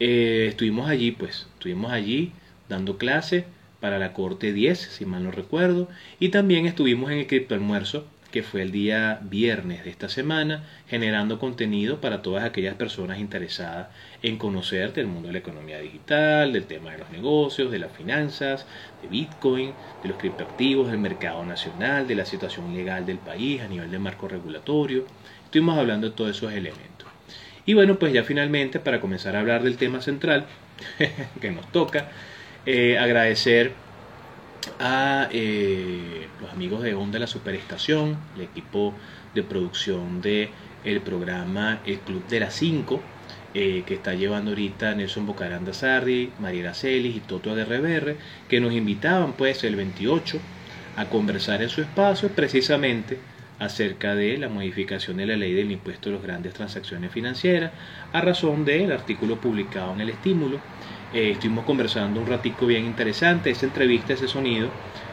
[0.00, 2.32] Eh, estuvimos allí, pues, estuvimos allí
[2.68, 3.44] dando clase
[3.80, 5.88] para la Corte 10, si mal no recuerdo,
[6.18, 10.64] y también estuvimos en el Cripto Almuerzo, que fue el día viernes de esta semana,
[10.88, 13.88] generando contenido para todas aquellas personas interesadas
[14.22, 17.92] en conocer del mundo de la economía digital, del tema de los negocios, de las
[17.92, 18.66] finanzas,
[19.02, 23.68] de Bitcoin, de los criptoactivos, del mercado nacional, de la situación legal del país a
[23.68, 25.06] nivel de marco regulatorio.
[25.44, 27.08] Estuvimos hablando de todos esos elementos.
[27.66, 30.46] Y bueno, pues ya finalmente, para comenzar a hablar del tema central
[31.40, 32.10] que nos toca,
[32.66, 33.72] eh, agradecer
[34.78, 38.94] a eh, los amigos de Onda La Superestación, el equipo
[39.34, 40.50] de producción de
[40.84, 43.00] el programa El Club de las 5,
[43.54, 48.16] eh, que está llevando ahorita Nelson Bocaranda Sarri, Mariela Celis y Toto RBR,
[48.48, 50.38] que nos invitaban pues el 28
[50.96, 53.18] a conversar en su espacio precisamente
[53.58, 57.72] acerca de la modificación de la ley del impuesto de las grandes transacciones financieras
[58.12, 60.60] a razón del artículo publicado en el estímulo
[61.12, 63.50] eh, estuvimos conversando un ratico bien interesante.
[63.50, 64.68] Esa entrevista, ese sonido,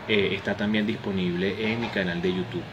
[0.07, 2.63] eh, está también disponible en mi canal de YouTube.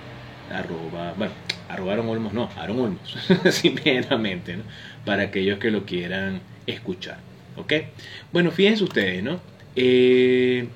[0.53, 1.33] Arroba, bueno,
[1.69, 3.17] arroba Aaron Olmos, no, Aaron Olmos,
[3.51, 4.63] simplemente, ¿no?
[5.07, 7.19] Para aquellos que lo quieran escuchar.
[7.57, 7.73] ¿Ok?
[8.33, 9.41] Bueno, fíjense ustedes, ¿no?
[9.75, 10.69] Eh,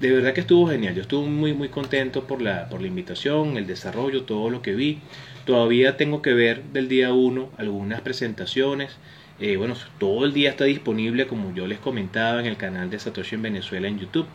[0.00, 0.94] de verdad que estuvo genial.
[0.94, 4.74] Yo estuve muy, muy contento por la, por la invitación, el desarrollo, todo lo que
[4.74, 5.00] vi.
[5.44, 8.96] Todavía tengo que ver del día 1 algunas presentaciones.
[9.40, 12.98] Eh, bueno, todo el día está disponible, como yo les comentaba, en el canal de
[12.98, 14.26] Satoshi en Venezuela en YouTube.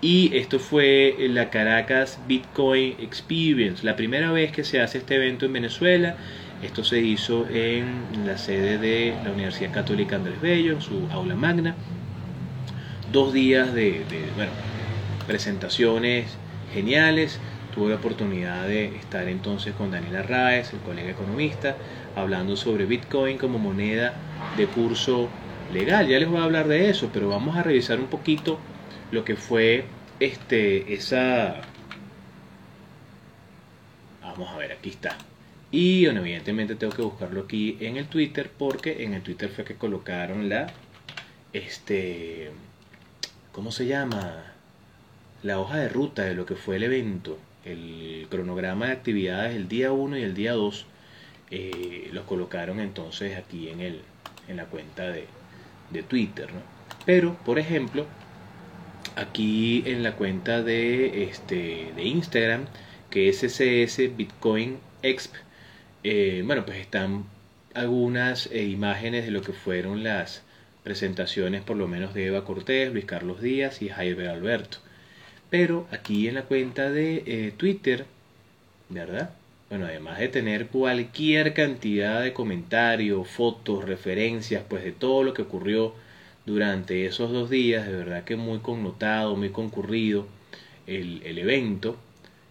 [0.00, 5.46] Y esto fue la Caracas Bitcoin Experience, la primera vez que se hace este evento
[5.46, 6.16] en Venezuela.
[6.60, 11.36] Esto se hizo en la sede de la Universidad Católica Andrés Bello, en su aula
[11.36, 11.76] magna.
[13.12, 14.02] Dos días de,
[14.34, 14.50] bueno,
[15.28, 16.36] presentaciones
[16.72, 17.38] geniales.
[17.74, 21.76] Tuve la oportunidad de estar entonces con Daniel Arraez, el colega economista,
[22.14, 24.14] hablando sobre Bitcoin como moneda
[24.56, 25.28] de curso
[25.72, 26.06] legal.
[26.06, 28.58] Ya les voy a hablar de eso, pero vamos a revisar un poquito
[29.10, 29.84] lo que fue
[30.20, 31.62] este esa
[34.22, 35.18] Vamos a ver, aquí está.
[35.70, 39.64] Y bueno, evidentemente tengo que buscarlo aquí en el Twitter porque en el Twitter fue
[39.64, 40.68] que colocaron la
[41.52, 42.50] este
[43.52, 44.54] ¿cómo se llama?
[45.42, 49.68] La hoja de ruta de lo que fue el evento, el cronograma de actividades el
[49.68, 50.86] día 1 y el día 2
[51.50, 54.00] eh, los colocaron entonces aquí en, el,
[54.48, 55.26] en la cuenta de,
[55.90, 56.52] de Twitter.
[56.52, 56.60] ¿no?
[57.04, 58.06] Pero, por ejemplo,
[59.16, 62.66] aquí en la cuenta de, este, de Instagram,
[63.10, 65.34] que es SS Bitcoin Exp,
[66.04, 67.24] eh, bueno, pues están
[67.74, 70.42] algunas eh, imágenes de lo que fueron las
[70.82, 74.78] presentaciones, por lo menos de Eva Cortés, Luis Carlos Díaz y Jaime Alberto.
[75.52, 78.06] Pero aquí en la cuenta de Twitter,
[78.88, 79.34] ¿verdad?
[79.72, 85.42] bueno, además de tener cualquier cantidad de comentarios, fotos, referencias, pues de todo lo que
[85.42, 85.94] ocurrió
[86.46, 90.26] durante esos dos días, de verdad que muy connotado, muy concurrido
[90.86, 91.96] el, el evento.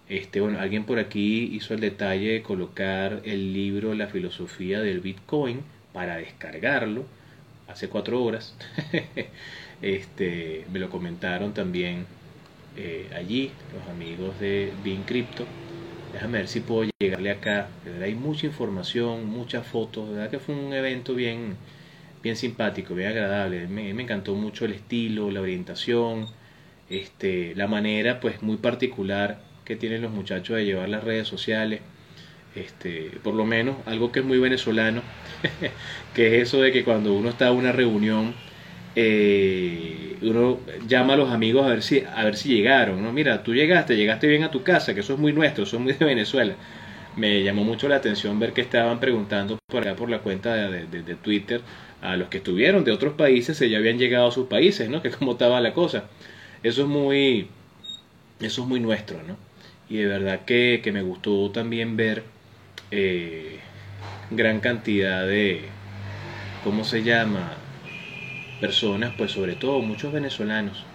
[0.09, 4.99] Este, bueno, alguien por aquí hizo el detalle de colocar el libro La filosofía del
[4.99, 5.61] Bitcoin
[5.93, 7.05] para descargarlo
[7.67, 8.55] hace cuatro horas.
[9.81, 12.05] este, me lo comentaron también
[12.77, 15.45] eh, allí los amigos de BinCrypto
[16.13, 17.69] Déjame ver si puedo llegarle acá.
[18.01, 20.09] hay mucha información, muchas fotos.
[20.09, 21.55] verdad que fue un evento bien,
[22.23, 23.67] bien simpático, bien agradable.
[23.67, 26.27] Me, me encantó mucho el estilo, la orientación,
[26.89, 31.81] este, la manera pues muy particular que tienen los muchachos de llevar las redes sociales.
[32.55, 35.03] Este, por lo menos algo que es muy venezolano,
[36.13, 38.35] que es eso de que cuando uno está en una reunión
[38.95, 43.41] eh, uno llama a los amigos a ver si a ver si llegaron no mira
[43.43, 45.93] tú llegaste llegaste bien a tu casa que eso es muy nuestro eso es muy
[45.93, 46.55] de Venezuela.
[47.15, 50.85] Me llamó mucho la atención ver que estaban preguntando por acá por la cuenta de,
[50.85, 51.61] de, Twitter
[52.01, 55.01] a los que estuvieron de otros países si ya habían llegado a sus países no
[55.03, 56.05] que cómo estaba la cosa.
[56.63, 57.47] Eso es muy
[58.39, 59.35] eso es muy nuestro no
[59.89, 62.23] y de verdad que, que me gustó también ver
[62.91, 63.59] eh,
[64.29, 65.65] gran cantidad de
[66.63, 67.60] cómo se llama
[68.61, 70.85] personas, pues sobre todo muchos venezolanos,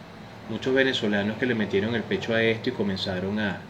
[0.49, 3.61] muchos venezolanos que le metieron el pecho a esto y comenzaron a,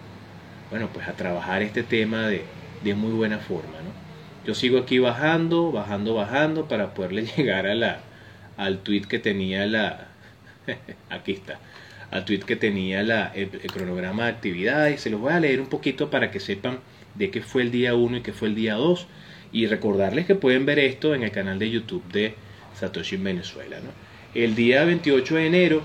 [0.71, 2.45] bueno, pues a trabajar este tema de,
[2.85, 4.07] de muy buena forma, ¿no?
[4.47, 8.01] Yo sigo aquí bajando, bajando, bajando para poderle llegar a la,
[8.57, 10.09] al tweet que tenía la,
[11.11, 11.59] aquí está,
[12.11, 15.01] al tweet que tenía la, el, cronograma de actividades.
[15.01, 16.79] Se los voy a leer un poquito para que sepan
[17.15, 19.07] de qué fue el día 1 y qué fue el día 2.
[19.53, 22.35] Y recordarles que pueden ver esto en el canal de YouTube de
[22.79, 23.79] Satoshi en Venezuela.
[23.81, 23.91] ¿no?
[24.35, 25.83] El día 28 de enero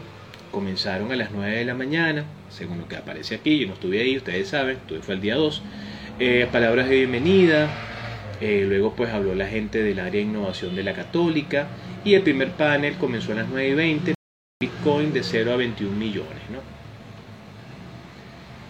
[0.51, 4.01] comenzaron a las 9 de la mañana, según lo que aparece aquí, yo no estuve
[4.01, 5.61] ahí, ustedes saben, estuve fue el día 2,
[6.19, 7.69] eh, palabras de bienvenida,
[8.41, 11.67] Eh, luego pues habló la gente del área de innovación de la católica
[12.03, 14.13] y el primer panel comenzó a las 9 y 20,
[14.59, 16.41] Bitcoin de 0 a 21 millones.
[16.51, 16.59] ¿no?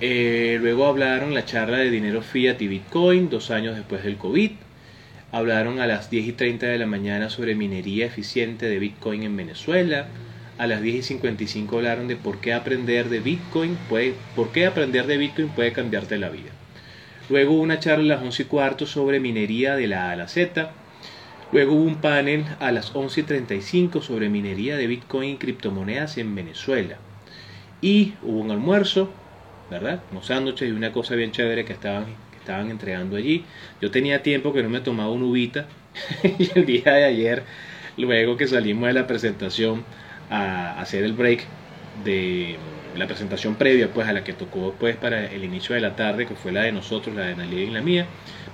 [0.02, 4.52] Eh, luego hablaron la charla de dinero fiat y Bitcoin dos años después del COVID.
[5.34, 9.38] Hablaron a las 10 y 30 de la mañana sobre minería eficiente de Bitcoin en
[9.38, 10.08] Venezuela.
[10.58, 14.66] A las 10 y 55 hablaron de por qué aprender de Bitcoin puede, por qué
[14.66, 16.52] aprender de Bitcoin puede cambiarte la vida.
[17.30, 20.28] Luego una charla a las 11 y cuarto sobre minería de la A a la
[20.28, 20.72] Z.
[21.54, 26.18] Luego hubo un panel a las 11 y 35 sobre minería de Bitcoin y criptomonedas
[26.18, 26.98] en Venezuela.
[27.82, 29.10] Y hubo un almuerzo
[29.72, 30.04] ¿verdad?
[30.12, 32.06] Unos sándwiches y una cosa bien chévere que estaban,
[32.42, 33.46] estaban entregando allí.
[33.82, 35.68] Yo tenía tiempo que no me tomaba un uvita
[36.40, 37.44] y el día de ayer,
[37.98, 39.84] luego que salimos de la presentación
[40.30, 41.46] a hacer el break
[42.04, 42.58] de
[42.96, 46.26] la presentación previa pues a la que tocó pues para el inicio de la tarde
[46.26, 48.06] que fue la de nosotros la de Analia y la mía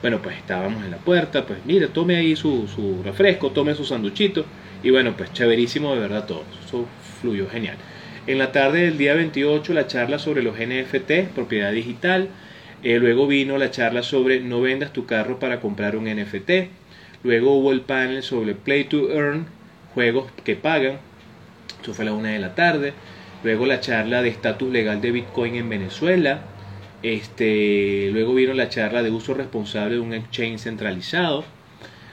[0.02, 3.84] bueno pues estábamos en la puerta pues mire tome ahí su, su refresco tome su
[3.84, 4.46] sanduchito
[4.84, 6.86] y bueno pues chéverísimo de verdad todo eso
[7.20, 7.78] fluyó genial
[8.28, 12.28] en la tarde del día 28 la charla sobre los NFT, propiedad digital.
[12.84, 16.70] Eh, luego vino la charla sobre no vendas tu carro para comprar un NFT.
[17.24, 19.48] Luego hubo el panel sobre Play to Earn,
[19.94, 21.00] juegos que pagan.
[21.82, 22.94] Eso fue a la una de la tarde.
[23.44, 26.42] Luego la charla de estatus legal de Bitcoin en Venezuela.
[27.02, 31.46] Este, luego vino la charla de uso responsable de un exchange centralizado.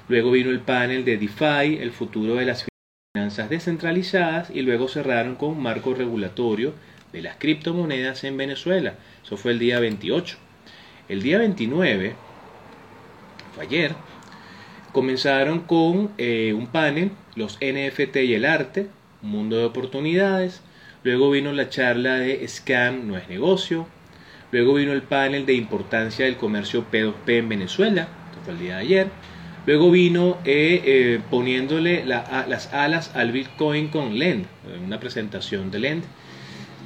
[0.09, 2.67] Luego vino el panel de DeFi, el futuro de las
[3.15, 6.75] finanzas descentralizadas y luego cerraron con un marco regulatorio
[7.13, 8.95] de las criptomonedas en Venezuela.
[9.25, 10.44] Eso fue el día 28.
[11.07, 12.15] El día 29,
[13.55, 13.95] fue ayer,
[14.93, 18.89] comenzaron con eh, un panel, los NFT y el arte,
[19.23, 20.63] un mundo de oportunidades.
[21.03, 23.87] Luego vino la charla de Scam no es negocio.
[24.51, 28.09] Luego vino el panel de importancia del comercio P2P en Venezuela.
[28.31, 29.09] Esto fue el día de ayer.
[29.67, 34.47] Luego vino eh, eh, poniéndole las alas al Bitcoin con Lend,
[34.87, 36.05] una presentación de Lend.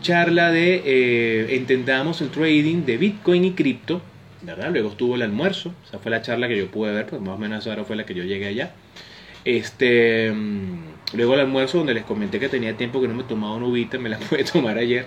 [0.08, 4.00] Charla de eh, entendamos el trading de Bitcoin y cripto,
[4.40, 4.70] ¿verdad?
[4.72, 7.36] Luego estuvo el almuerzo, esa fue la charla que yo pude ver, pues más o
[7.36, 8.72] menos ahora fue la que yo llegué allá.
[9.44, 13.56] Este, mm, luego el almuerzo donde les comenté que tenía tiempo que no me tomaba
[13.56, 15.04] un uvita, me la pude tomar ayer.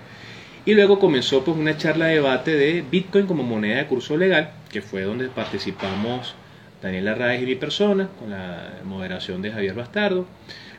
[0.65, 4.51] Y luego comenzó pues una charla de debate de Bitcoin como moneda de curso legal,
[4.71, 6.35] que fue donde participamos
[6.79, 10.27] Daniel Arraez y mi persona, con la moderación de Javier Bastardo.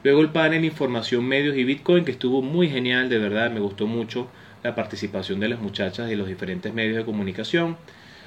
[0.05, 3.87] Luego el panel Información, Medios y Bitcoin, que estuvo muy genial, de verdad, me gustó
[3.87, 4.29] mucho
[4.63, 7.77] la participación de las muchachas y los diferentes medios de comunicación.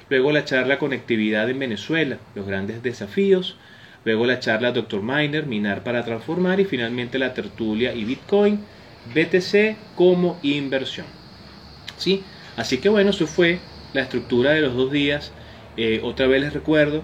[0.08, 3.56] Luego la charla Conectividad en Venezuela, los grandes desafíos.
[4.04, 5.02] Luego la charla Dr.
[5.02, 6.60] Miner, Minar para Transformar.
[6.60, 8.60] Y finalmente la tertulia y Bitcoin,
[9.14, 11.06] BTC como inversión.
[11.96, 12.22] ¿Sí?
[12.56, 13.58] Así que bueno, eso fue
[13.92, 15.32] la estructura de los dos días.
[15.76, 17.02] Eh, otra vez les recuerdo,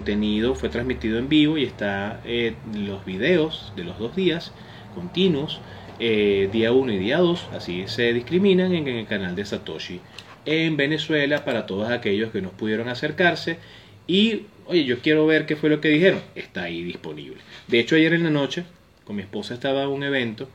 [0.00, 4.50] contenido fue transmitido en vivo y está eh, los videos de los dos días
[4.94, 5.60] continuos,
[5.98, 10.00] eh, día 1 y día 2, así se discriminan en, el canal de Satoshi
[10.46, 13.58] en Venezuela para todos aquellos que nos pudieron acercarse
[14.06, 17.42] y oye yo quiero ver qué fue lo que dijeron, está ahí disponible.
[17.68, 18.64] De hecho ayer en la noche
[19.04, 20.48] con mi esposa estaba un evento,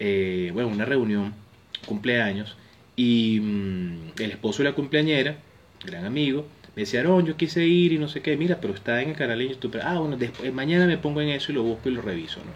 [0.00, 1.32] eh, bueno una reunión,
[1.86, 2.58] cumpleaños
[2.94, 5.38] y mm, el esposo de la cumpleañera,
[5.82, 9.10] gran amigo, me decía, yo quise ir y no sé qué, mira, pero está en
[9.10, 9.78] el canal de YouTube.
[9.82, 12.52] Ah, bueno, después, mañana me pongo en eso y lo busco y lo reviso, ¿no?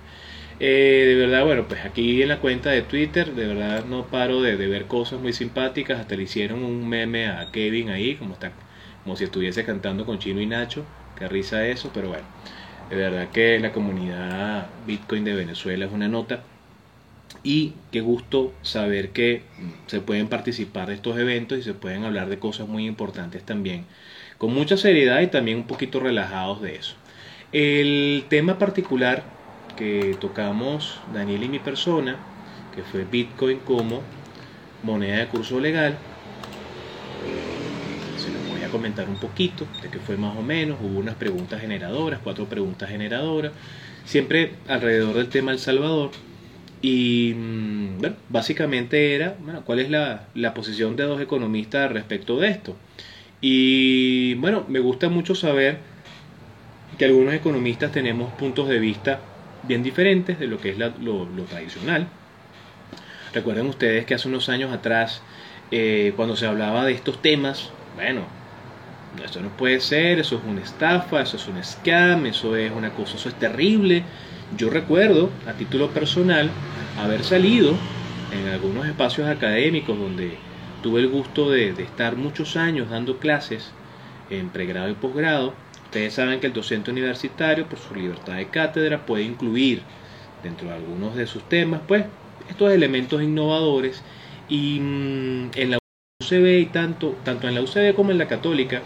[0.58, 4.40] Eh, de verdad, bueno, pues aquí en la cuenta de Twitter, de verdad no paro
[4.40, 6.00] de, ver cosas muy simpáticas.
[6.00, 8.52] Hasta le hicieron un meme a Kevin ahí, como está,
[9.04, 10.86] como si estuviese cantando con Chino y Nacho.
[11.14, 12.24] Qué risa eso, pero bueno,
[12.90, 16.42] de verdad que la comunidad Bitcoin de Venezuela es una nota
[17.42, 19.42] y qué gusto saber que
[19.86, 23.84] se pueden participar de estos eventos y se pueden hablar de cosas muy importantes también,
[24.38, 26.94] con mucha seriedad y también un poquito relajados de eso.
[27.52, 29.22] El tema particular
[29.76, 32.16] que tocamos Daniel y mi persona,
[32.74, 34.02] que fue Bitcoin como
[34.82, 35.96] moneda de curso legal,
[38.16, 41.14] se los voy a comentar un poquito de qué fue más o menos, hubo unas
[41.14, 43.52] preguntas generadoras, cuatro preguntas generadoras,
[44.04, 46.10] siempre alrededor del tema El Salvador
[46.82, 52.38] y mm, bueno, básicamente era, bueno, ¿cuál es la, la, posición de dos economistas respecto
[52.38, 52.76] de esto?
[53.40, 55.78] Y bueno, me gusta mucho saber
[56.98, 59.20] que algunos economistas tenemos puntos de vista
[59.64, 62.08] bien diferentes de lo que es lo, tradicional.
[63.34, 65.22] Recuerden ustedes que hace unos años atrás,
[65.70, 68.22] eh, cuando se hablaba de estos temas, bueno,
[69.24, 72.90] eso no puede ser, eso es una estafa, eso es un scam, eso es una
[72.90, 74.04] cosa, eso es terrible.
[74.56, 76.50] Yo recuerdo, a título personal,
[76.98, 77.74] haber salido
[78.32, 80.38] en algunos espacios académicos donde
[80.86, 83.72] tuve el gusto de, estar muchos años dando clases
[84.30, 85.52] en pregrado y posgrado.
[85.82, 89.82] Ustedes saben que el docente universitario, por su libertad de cátedra, puede incluir
[90.44, 92.04] dentro de algunos de sus temas, pues,
[92.48, 94.00] estos elementos innovadores.
[94.48, 95.78] Y mm, en la
[96.22, 98.82] UCB y tanto, tanto en la UCB como en la católica,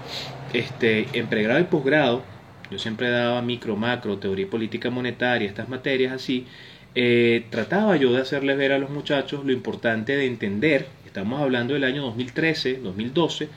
[0.54, 2.22] este, en pregrado y posgrado,
[2.70, 6.46] yo siempre daba micro, macro, teoría política monetaria, estas materias así,
[6.94, 11.74] eh, trataba yo de hacerles ver a los muchachos lo importante de entender, estamos hablando
[11.74, 13.48] del año 2013, 2012,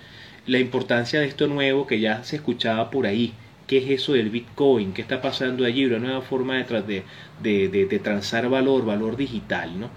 [0.47, 3.31] la importancia de esto nuevo que ya se escuchaba por ahí.
[3.67, 4.91] ¿Qué es eso del Bitcoin?
[4.91, 5.85] ¿Qué está pasando allí?
[5.85, 7.03] Una nueva forma de,
[7.43, 9.91] de, de, de transar valor, valor digital, ¿no?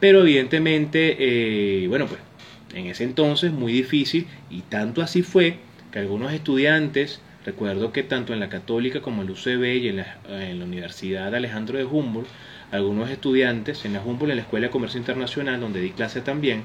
[0.00, 2.20] Pero evidentemente, eh, bueno, pues
[2.74, 5.58] en ese entonces muy difícil y tanto así fue
[5.92, 9.96] que algunos estudiantes, recuerdo que tanto en la católica como en la UCB y en
[9.98, 12.28] la, en la Universidad de Alejandro de Humboldt,
[12.70, 16.62] algunos estudiantes en la Humboldt, en la Escuela de Comercio Internacional, donde di clase también,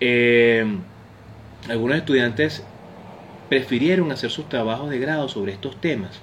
[0.00, 0.64] eh,
[1.68, 2.64] algunos estudiantes
[3.48, 6.20] prefirieron hacer sus trabajos de grado sobre estos temas.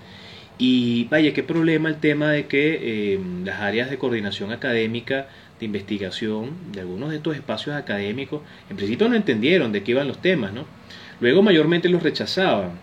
[0.58, 5.28] Y vaya, qué problema el tema de que eh, las áreas de coordinación académica,
[5.60, 10.08] de investigación, de algunos de estos espacios académicos, en principio no entendieron de qué iban
[10.08, 10.66] los temas, ¿no?
[11.20, 12.80] Luego mayormente los rechazaban,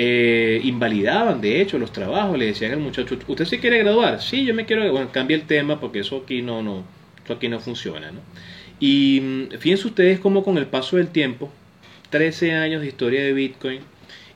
[0.00, 4.22] eh, invalidaban de hecho los trabajos, le decían al muchacho, ¿usted se quiere graduar?
[4.22, 6.84] Sí, yo me quiero, bueno, cambia el tema porque eso aquí no, no,
[7.24, 8.20] eso aquí no funciona, ¿no?
[8.78, 11.50] Y mm, fíjense ustedes cómo con el paso del tiempo,
[12.10, 13.80] 13 años de historia de Bitcoin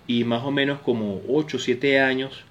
[0.08, 2.42] y más o menos como 8 o 7 años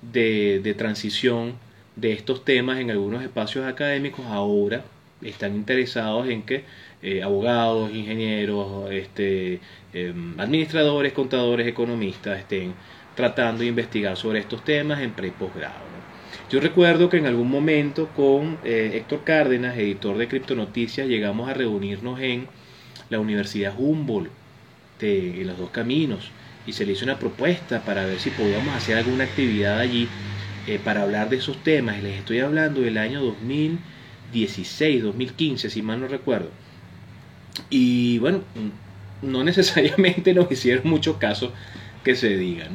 [0.00, 1.56] de, de transición
[1.96, 4.86] de estos temas en algunos espacios académicos ahora
[5.20, 6.64] están interesados en que
[7.04, 9.60] eh, abogados, ingenieros, este,
[9.92, 12.78] em, administradores, contadores, economistas estén
[13.14, 16.04] tratando de investigar sobre estos temas en pre y posgrado.
[16.48, 21.54] Yo recuerdo que en algún momento con eh, Héctor Cárdenas, editor de Criptonoticias, llegamos a
[21.54, 22.52] reunirnos en
[23.10, 24.32] la Universidad Humboldt
[24.98, 26.34] de Los Dos Caminos
[26.64, 30.16] y se le hizo una propuesta para ver si podíamos hacer alguna actividad allí
[30.66, 32.02] eh, para hablar de esos temas.
[32.02, 36.63] Les estoy hablando del año 2016, 2015, si mal no recuerdo.
[37.70, 38.40] Y bueno,
[39.22, 41.52] no necesariamente nos hicieron mucho caso
[42.02, 42.66] que se diga.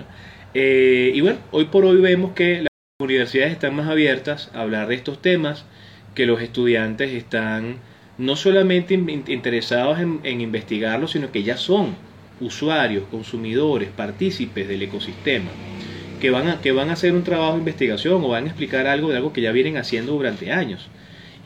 [0.53, 2.69] Eh, y bueno, hoy por hoy vemos que las
[2.99, 5.65] universidades están más abiertas a hablar de estos temas,
[6.15, 7.77] que los estudiantes están
[8.17, 11.95] no solamente interesados en, en investigarlos, sino que ya son
[12.41, 15.51] usuarios, consumidores, partícipes del ecosistema,
[16.19, 18.88] que van, a, que van a hacer un trabajo de investigación o van a explicar
[18.88, 20.89] algo de algo que ya vienen haciendo durante años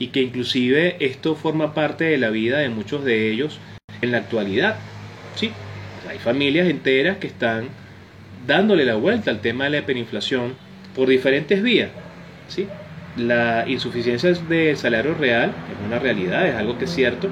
[0.03, 3.57] y que inclusive esto forma parte de la vida de muchos de ellos
[4.01, 4.75] en la actualidad.
[5.35, 5.49] Sí,
[6.09, 7.69] hay familias enteras que están
[8.45, 10.55] dándole la vuelta al tema de la hiperinflación
[10.93, 11.89] por diferentes vías.
[12.49, 12.67] ¿sí?
[13.15, 17.29] La insuficiencia del salario real es una realidad, es algo que es cierto,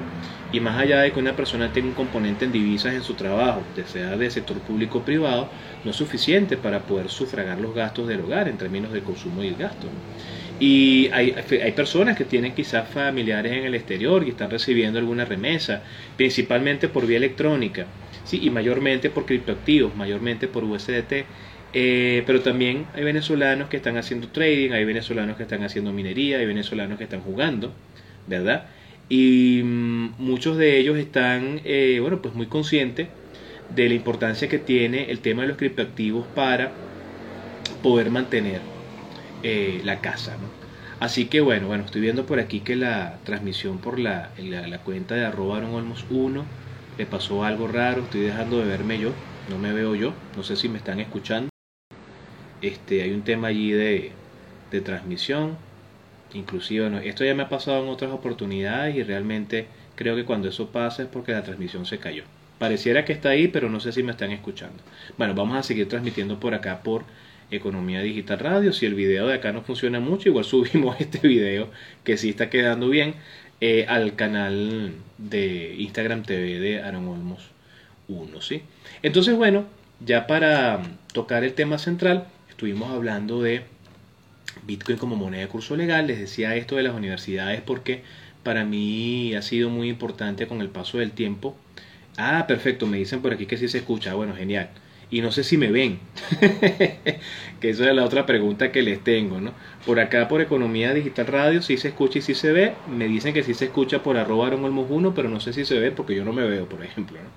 [0.50, 3.62] y más allá de que una persona tenga un componente en divisas en su trabajo,
[3.84, 5.50] sea de sector público o privado,
[5.84, 9.48] no es suficiente para poder sufragar los gastos del hogar en términos de consumo y
[9.48, 9.88] el gasto.
[10.62, 15.24] Y hay, hay personas que tienen quizás familiares en el exterior y están recibiendo alguna
[15.24, 15.82] remesa,
[16.16, 17.86] principalmente por vía electrónica,
[18.24, 18.38] ¿sí?
[18.44, 21.24] y mayormente por criptoactivos, mayormente por USDT.
[21.72, 26.38] Eh, pero también hay venezolanos que están haciendo trading, hay venezolanos que están haciendo minería,
[26.38, 27.74] hay venezolanos que están jugando,
[28.28, 28.68] ¿verdad?
[29.08, 33.08] Y mm, muchos de ellos están, eh, bueno, pues muy conscientes
[33.68, 36.70] de la importancia que tiene el tema de los criptoactivos para
[37.82, 38.71] poder mantener
[39.42, 40.32] eh, la casa.
[40.32, 40.48] ¿no?
[41.00, 45.16] Así que bueno, bueno, estoy viendo por aquí que la transmisión por la, la, cuenta
[45.16, 46.44] de arroba olmos 1
[46.96, 49.10] le pasó algo raro, estoy dejando de verme yo,
[49.50, 51.48] no me veo yo, no sé si me están escuchando.
[52.60, 54.12] Este, hay un tema allí de,
[54.70, 55.56] de transmisión,
[56.34, 59.66] inclusive, bueno, esto ya me ha pasado en otras oportunidades y realmente
[59.96, 62.22] creo que cuando eso pasa es porque la transmisión se cayó.
[62.58, 64.82] Pareciera que está ahí, pero no sé si me están escuchando.
[65.18, 67.04] Bueno, vamos a seguir transmitiendo por acá por
[67.52, 68.72] Economía Digital Radio.
[68.72, 71.70] Si el video de acá no funciona mucho, igual subimos este video
[72.04, 73.14] que sí está quedando bien
[73.60, 77.50] eh, al canal de Instagram TV de Aaron Olmos
[78.08, 78.40] 1.
[78.40, 78.62] ¿sí?
[79.02, 79.66] Entonces, bueno,
[80.04, 80.82] ya para
[81.12, 83.62] tocar el tema central, estuvimos hablando de
[84.66, 86.06] Bitcoin como moneda de curso legal.
[86.06, 88.02] Les decía esto de las universidades porque
[88.42, 91.56] para mí ha sido muy importante con el paso del tiempo.
[92.16, 94.14] Ah, perfecto, me dicen por aquí que sí se escucha.
[94.14, 94.70] Bueno, genial
[95.12, 95.98] y no sé si me ven.
[97.60, 99.52] que esa es la otra pregunta que les tengo, ¿no?
[99.84, 102.72] Por acá, por Economía Digital Radio, sí se escucha y sí se ve.
[102.88, 105.90] Me dicen que sí se escucha por arroba uno, pero no sé si se ve
[105.92, 107.28] porque yo no me veo, por ejemplo, ¿no?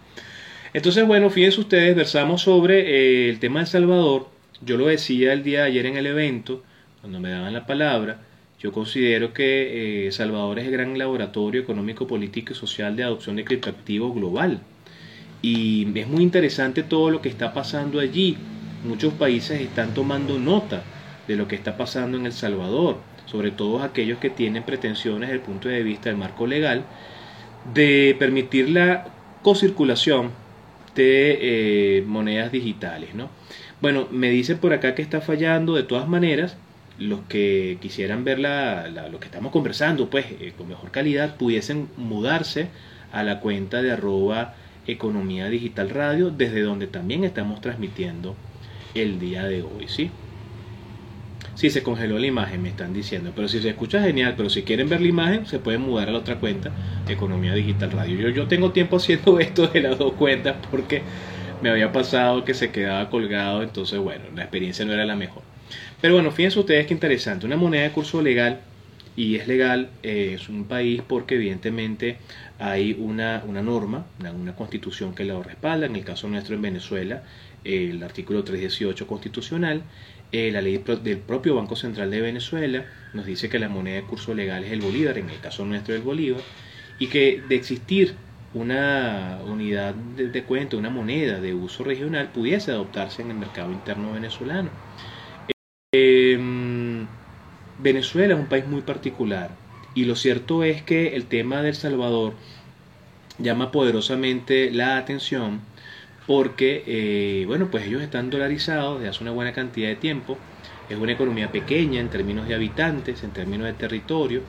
[0.73, 4.29] Entonces, bueno, fíjense ustedes, versamos sobre eh, el tema de Salvador.
[4.61, 6.63] Yo lo decía el día de ayer en el evento,
[7.01, 8.21] cuando me daban la palabra.
[8.57, 13.35] Yo considero que eh, Salvador es el gran laboratorio económico, político y social de adopción
[13.35, 14.61] de criptoactivos global
[15.41, 18.37] y es muy interesante todo lo que está pasando allí.
[18.83, 20.83] muchos países están tomando nota
[21.27, 25.41] de lo que está pasando en El Salvador, sobre todo aquellos que tienen pretensiones desde
[25.41, 26.83] el punto de vista del marco legal,
[27.73, 29.07] de permitir la
[29.41, 30.31] cocirculación
[30.95, 33.13] de eh, monedas digitales.
[33.15, 33.29] ¿no?
[33.81, 36.57] Bueno, me dice por acá que está fallando de todas maneras.
[36.97, 41.89] Los que quisieran ver la, lo que estamos conversando, pues eh, con mejor calidad, pudiesen
[41.97, 42.69] mudarse
[43.11, 44.55] a la cuenta de arroba
[44.87, 48.35] economía digital radio, desde donde también estamos transmitiendo
[48.93, 50.11] el día de hoy, ¿sí?
[51.55, 53.31] Sí, se congeló la imagen, me están diciendo.
[53.33, 54.33] Pero si se escucha, genial.
[54.35, 56.71] Pero si quieren ver la imagen, se pueden mudar a la otra cuenta,
[57.07, 58.19] Economía Digital Radio.
[58.19, 61.01] Yo, yo tengo tiempo haciendo esto de las dos cuentas porque
[61.61, 63.63] me había pasado que se quedaba colgado.
[63.63, 65.43] Entonces, bueno, la experiencia no era la mejor.
[66.01, 67.45] Pero bueno, fíjense ustedes qué interesante.
[67.45, 68.59] Una moneda de curso legal.
[69.15, 72.17] Y es legal, eh, es un país porque evidentemente
[72.59, 75.85] hay una, una norma, una, constitución que la respalda.
[75.85, 77.23] En el caso nuestro en Venezuela,
[77.63, 79.83] el artículo 318 constitucional
[80.31, 84.03] eh, la ley del propio Banco Central de Venezuela nos dice que la moneda de
[84.03, 86.41] curso legal es el bolívar, en el caso nuestro el bolívar,
[86.99, 88.15] y que de existir
[88.53, 94.13] una unidad de, cuenta, una moneda de uso regional, pudiese adoptarse en el mercado interno
[94.13, 94.71] venezolano.
[95.93, 97.07] Em,
[97.77, 99.57] Venezuela es un país muy particular
[99.93, 102.37] y lo cierto es que el tema del Salvador
[103.37, 105.61] llama poderosamente la atención
[106.25, 110.39] porque, eh, bueno, pues ellos están dolarizados desde hace una buena cantidad de tiempo,
[110.89, 114.43] es una economía pequeña en términos de habitantes, en términos de territorio,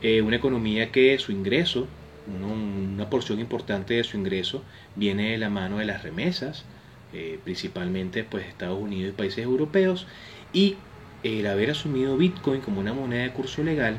[0.00, 1.88] eh, una economía que su ingreso,
[2.26, 6.66] una porción importante de su ingreso, viene de la mano de las remesas,
[7.12, 10.06] eh, principalmente pues Estados Unidos y países europeos,
[10.52, 10.89] y
[11.22, 13.98] el haber asumido Bitcoin como una moneda de curso legal,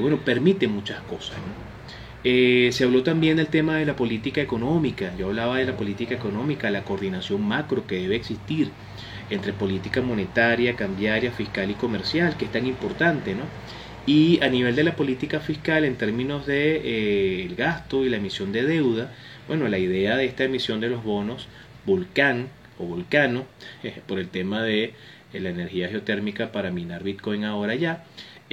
[0.00, 1.36] bueno, permite muchas cosas.
[2.24, 5.12] Eh, se habló también del tema de la política económica.
[5.16, 8.70] Yo hablaba de la política económica, la coordinación macro que debe existir
[9.30, 13.44] entre política monetaria, cambiaria, fiscal y comercial, que es tan importante, ¿no?
[14.06, 18.52] Y a nivel de la política fiscal, en términos de eh, gasto y la emisión
[18.52, 19.12] de deuda,
[19.48, 21.48] bueno, la idea de esta emisión de los bonos
[21.86, 23.46] Volcán o Volcano,
[23.82, 24.94] eh, por el tema de
[25.32, 28.04] la energía geotérmica para minar Bitcoin ahora ya,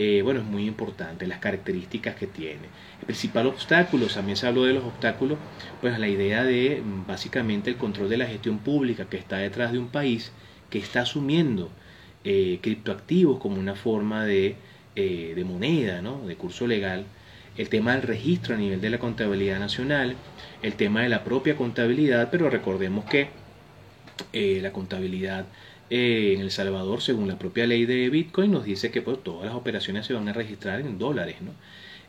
[0.01, 2.69] eh, bueno, es muy importante, las características que tiene.
[3.01, 5.37] El principal obstáculo, también se habló de los obstáculos,
[5.81, 9.73] pues la idea de mm, básicamente el control de la gestión pública que está detrás
[9.73, 10.31] de un país
[10.69, 11.69] que está asumiendo
[12.23, 14.55] eh, criptoactivos como una forma de,
[14.95, 16.25] eh, de moneda, ¿no?
[16.25, 17.03] de curso legal,
[17.57, 20.15] el tema del registro a nivel de la contabilidad nacional,
[20.61, 23.27] el tema de la propia contabilidad, pero recordemos que
[24.33, 25.45] la contabilidad
[25.89, 29.45] eh, en El Salvador, según la propia ley de Bitcoin, nos dice que pues, todas
[29.45, 31.37] las operaciones se van a registrar en dólares.
[31.41, 31.51] ¿no?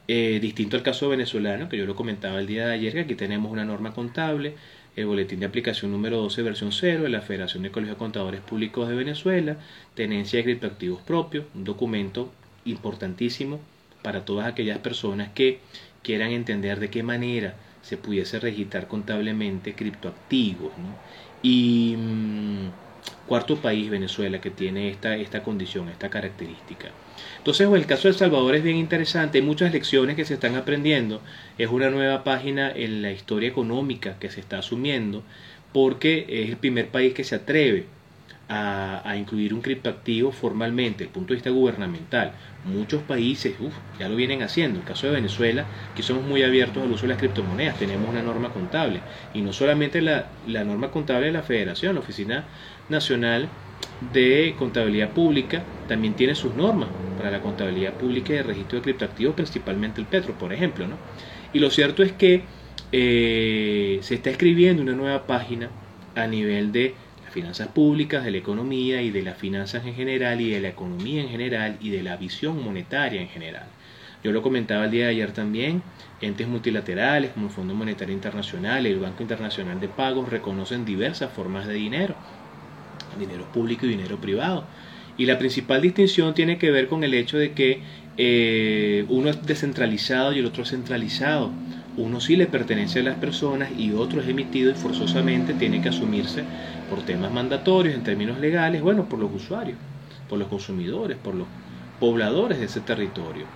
[0.09, 3.15] Eh, distinto al caso venezolano, que yo lo comentaba el día de ayer, que aquí
[3.15, 4.55] tenemos una norma contable,
[4.97, 8.41] el boletín de aplicación número 12, versión 0, de la Federación de Colegios de Contadores
[8.41, 9.57] Públicos de Venezuela,
[9.95, 12.33] tenencia de criptoactivos propios, un documento
[12.65, 13.61] importantísimo
[14.03, 15.61] para todas aquellas personas que
[16.03, 20.73] quieran entender de qué manera se pudiese registrar contablemente criptoactivos.
[20.77, 20.97] ¿no?
[21.43, 21.95] Y.
[21.97, 22.90] Mm,
[23.27, 26.89] cuarto país, Venezuela, que tiene esta, esta condición, esta característica.
[27.39, 30.57] Entonces, el caso de El Salvador es bien interesante, hay muchas lecciones que se están
[30.57, 31.21] aprendiendo,
[31.57, 35.23] es una nueva página en la historia económica que se está asumiendo,
[35.73, 37.87] porque es el primer país que se atreve
[38.53, 42.33] a, incluir un criptoactivo formalmente, desde el punto de vista gubernamental.
[42.65, 43.55] Muchos países
[43.99, 44.81] ya lo vienen haciendo.
[44.81, 48.23] El caso de Venezuela, que somos muy abiertos al uso de las criptomonedas, tenemos una
[48.23, 49.01] norma contable.
[49.35, 52.45] Y no solamente la, la norma contable de la Federación, la Oficina
[52.91, 53.49] Nacional
[54.13, 58.83] de Contabilidad Pública, también tiene sus normas para la contabilidad pública y el registro de
[58.83, 60.87] criptoactivos, principalmente el Petro, por ejemplo.
[60.87, 60.97] ¿no?
[61.53, 62.43] Y lo cierto es que
[62.93, 65.71] eh, se está escribiendo una nueva página
[66.15, 66.95] a nivel de
[67.31, 71.23] finanzas públicas, de la economía y de las finanzas en general y de la economía
[71.23, 73.67] en general y de la visión monetaria en general.
[74.23, 75.83] Yo lo comentaba el día de ayer también,
[76.21, 81.33] entes multilaterales como el Fondo Monetario Internacional y el Banco Internacional de Pagos reconocen diversas
[81.33, 82.17] formas de dinero,
[83.19, 84.65] dinero público y dinero privado.
[85.17, 87.83] Y la principal distinción tiene que ver con el hecho de que
[88.17, 91.53] eh, uno es descentralizado y el otro es centralizado
[91.97, 95.89] uno sí le pertenece a las personas y otro es emitido y forzosamente tiene que
[95.89, 96.45] asumirse
[96.89, 99.77] por temas mandatorios en términos legales, bueno, por los usuarios,
[100.29, 101.47] por los consumidores, por los
[101.99, 103.47] pobladores de ese territorio.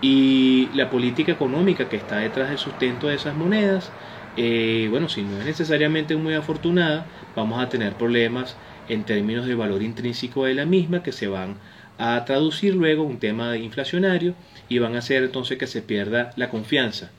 [0.00, 3.92] Y la política económica que está detrás del sustento de esas monedas,
[4.36, 7.06] eh, bueno, si no es necesariamente muy afortunada,
[7.36, 8.56] vamos a tener problemas
[8.90, 11.54] en términos de valor intrínseco de la misma que se van
[11.96, 14.34] a traducir luego un tema inflacionario
[14.68, 17.10] y van a hacer entonces que se pierda la confianza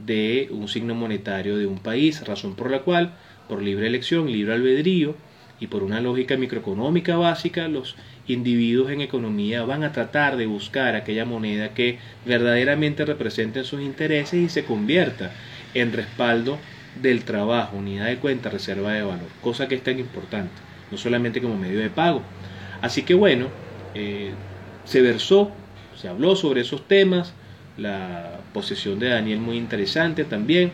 [0.00, 3.14] de un signo monetario de un país, razón por la cual,
[3.48, 5.14] por libre elección, libre albedrío
[5.60, 7.94] y por una lógica microeconómica básica, los
[8.26, 14.40] individuos en economía van a tratar de buscar aquella moneda que verdaderamente represente sus intereses
[14.40, 15.36] y se convierta
[15.72, 16.58] en respaldo
[16.94, 20.62] del trabajo, unidad de cuenta, reserva de valor, cosa que es tan importante,
[20.92, 22.22] no solamente como medio de pago.
[22.82, 23.48] Así que bueno,
[23.94, 24.34] eh,
[24.84, 25.50] se versó,
[25.96, 27.32] se habló sobre esos temas,
[27.76, 30.70] la posesión de Daniel muy interesante también.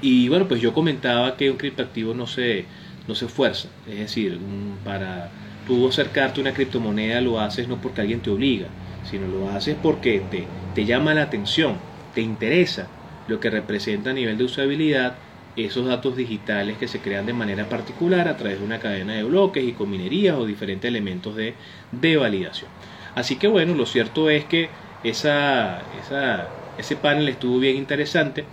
[0.00, 2.66] Y bueno, pues yo comentaba que un criptoactivo no se,
[3.08, 4.38] no se fuerza, es decir,
[4.84, 5.30] para
[5.66, 8.68] tú acercarte a una criptomoneda lo haces no porque alguien te obliga,
[9.02, 11.78] sino lo haces porque te, te llama la atención,
[12.14, 12.88] te interesa
[13.26, 15.18] lo que representa a nivel de usabilidad
[15.64, 19.24] esos datos digitales que se crean de manera particular a través de una cadena de
[19.24, 21.54] bloques y con minerías o diferentes elementos de,
[21.92, 22.70] de validación.
[23.14, 24.68] Así que bueno, lo cierto es que
[25.02, 26.48] esa, esa,
[26.78, 28.44] ese panel estuvo bien interesante.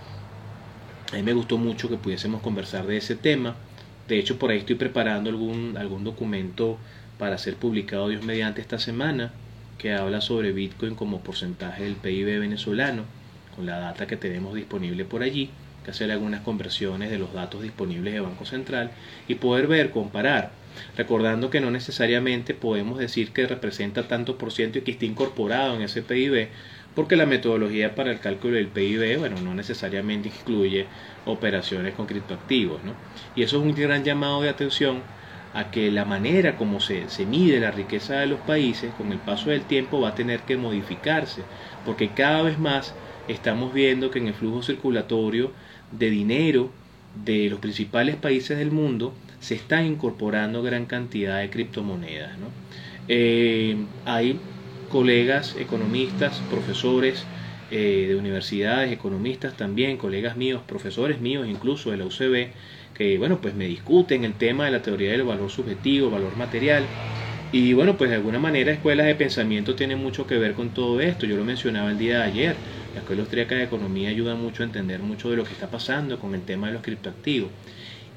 [1.11, 3.55] A mí me gustó mucho que pudiésemos conversar de ese tema.
[4.07, 6.77] De hecho, por ahí estoy preparando algún, algún documento
[7.17, 9.31] para ser publicado Dios mediante esta semana
[9.77, 13.03] que habla sobre Bitcoin como porcentaje del PIB venezolano,
[13.55, 15.49] con la data que tenemos disponible por allí,
[15.85, 18.91] que hacer algunas conversiones de los datos disponibles de Banco Central
[19.27, 20.51] y poder ver, comparar,
[20.97, 25.75] recordando que no necesariamente podemos decir que representa tanto por ciento y que esté incorporado
[25.75, 26.49] en ese PIB,
[26.95, 30.87] porque la metodología para el cálculo del PIB, bueno, no necesariamente incluye
[31.25, 32.95] operaciones con criptoactivos, ¿no?
[33.35, 35.03] Y eso es un gran llamado de atención
[35.55, 39.19] a que la manera como se, se, mide la riqueza de los países con el
[39.19, 41.43] paso del tiempo va a tener que modificarse,
[41.85, 42.93] porque cada vez más
[43.27, 45.51] estamos viendo que en el flujo circulatorio
[45.91, 46.71] de dinero
[47.23, 52.37] de los principales países del mundo se están incorporando gran cantidad de criptomonedas.
[53.07, 54.41] Eh, hay
[54.89, 57.29] colegas economistas, profesores
[57.69, 62.53] eh, de universidades, economistas también, colegas míos, profesores míos incluso de la UCB,
[62.97, 66.89] que bueno, pues me discuten el tema de la teoría del valor subjetivo, valor material.
[67.51, 70.99] Y bueno, pues de alguna manera escuelas de pensamiento tienen mucho que ver con todo
[71.01, 71.25] esto.
[71.25, 72.57] Yo lo mencionaba el día de ayer.
[72.93, 76.19] La Escuela Austríaca de Economía ayuda mucho a entender mucho de lo que está pasando
[76.19, 77.51] con el tema de los criptoactivos.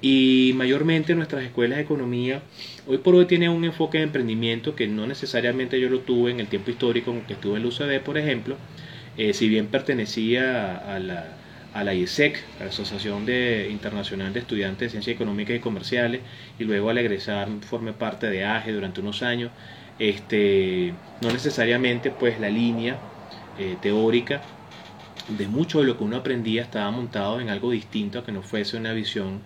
[0.01, 2.43] Y mayormente nuestras escuelas de economía
[2.87, 6.41] hoy por hoy tienen un enfoque de emprendimiento que no necesariamente yo lo tuve en
[6.41, 8.59] el tiempo histórico en que estuve en la UCB, por ejemplo,
[9.16, 11.38] eh, si bien pertenecía a la,
[11.79, 16.20] a la IESEC, la Asociación de, Internacional de Estudiantes de Ciencias Económicas y Comerciales,
[16.59, 19.53] y luego al egresar formé parte de AGE durante unos años,
[19.99, 22.99] este, no necesariamente pues la línea
[23.59, 24.43] eh, teórica
[25.29, 28.43] de mucho de lo que uno aprendía estaba montado en algo distinto a que no
[28.43, 29.41] fuese una visión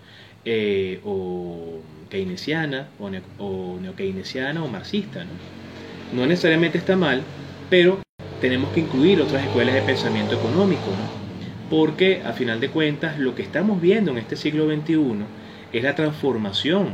[0.44, 1.00] eh,
[2.08, 5.24] keynesiana o, o neokeynesiana o marxista.
[5.24, 5.30] ¿no?
[6.12, 7.22] no necesariamente está mal,
[7.68, 8.00] pero
[8.40, 10.90] tenemos que incluir otras escuelas de pensamiento económico,
[11.72, 15.24] porque a final de cuentas lo que estamos viendo en este siglo XXI
[15.72, 16.90] es la transformación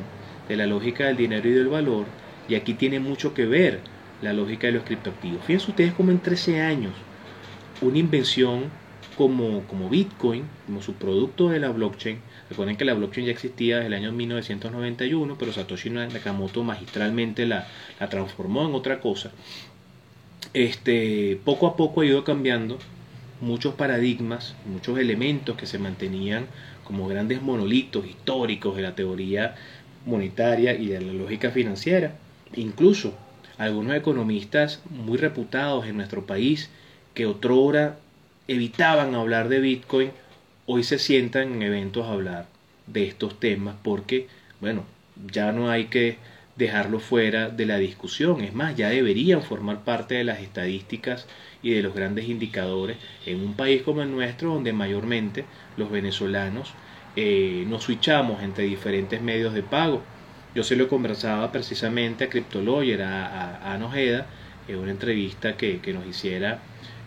[0.48, 2.06] de la lógica del dinero y del valor,
[2.48, 3.80] y aquí tiene mucho que ver
[4.22, 5.44] la lógica de los criptoactivos.
[5.44, 6.92] Fíjense ustedes como en 13 años
[7.80, 8.66] una invención
[9.16, 13.78] como, como Bitcoin, como su producto de la blockchain, recuerden que la blockchain ya existía
[13.78, 17.66] desde el año 1991, pero Satoshi Nakamoto magistralmente la,
[17.98, 19.32] la transformó en otra cosa.
[20.54, 22.78] Este, poco a poco ha ido cambiando
[23.40, 26.46] muchos paradigmas, muchos elementos que se mantenían
[26.84, 29.54] como grandes monolitos históricos de la teoría
[30.06, 32.16] monetaria y de la lógica financiera.
[32.54, 33.14] Incluso
[33.58, 36.70] algunos economistas muy reputados en nuestro país
[37.14, 37.98] que otrora
[38.46, 40.10] evitaban hablar de Bitcoin,
[40.66, 42.46] hoy se sientan en eventos a hablar
[42.86, 44.28] de estos temas porque,
[44.60, 44.84] bueno,
[45.30, 46.16] ya no hay que
[46.58, 48.42] dejarlo fuera de la discusión.
[48.42, 51.26] Es más, ya deberían formar parte de las estadísticas
[51.62, 55.44] y de los grandes indicadores en un país como el nuestro, donde mayormente
[55.76, 56.74] los venezolanos
[57.16, 60.02] eh, nos switchamos entre diferentes medios de pago.
[60.54, 64.26] Yo se lo conversaba precisamente a CryptoLawyer, a, a, Nojeda,
[64.66, 66.58] en una entrevista que, nos hiciera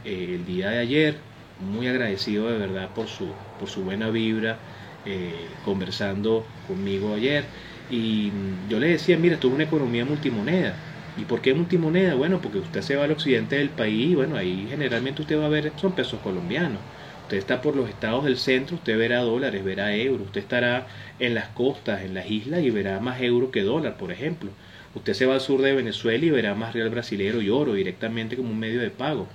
[0.06, 1.16] eh, el día de ayer.
[1.60, 3.28] Muy agradecido de verdad por su,
[3.60, 4.58] por su buena vibra,
[5.06, 5.34] eh,
[5.66, 7.44] conversando conmigo ayer.
[7.92, 8.32] Y
[8.70, 10.76] yo le decía, mira, esto es una economía multimoneda.
[11.18, 12.16] ¿Y por qué multimoneda?
[12.16, 15.46] Bueno, porque usted se va al occidente del país y bueno, ahí generalmente usted va
[15.46, 16.80] a ver, son pesos colombianos.
[17.24, 20.28] Usted está por los estados del centro, usted verá dólares, verá euros.
[20.28, 20.88] Usted estará
[21.20, 24.52] en las costas, en las islas y verá más euro que dólar, por ejemplo.
[24.96, 28.36] Usted se va al sur de Venezuela y verá más real brasilero y oro directamente
[28.36, 29.28] como un medio de pago.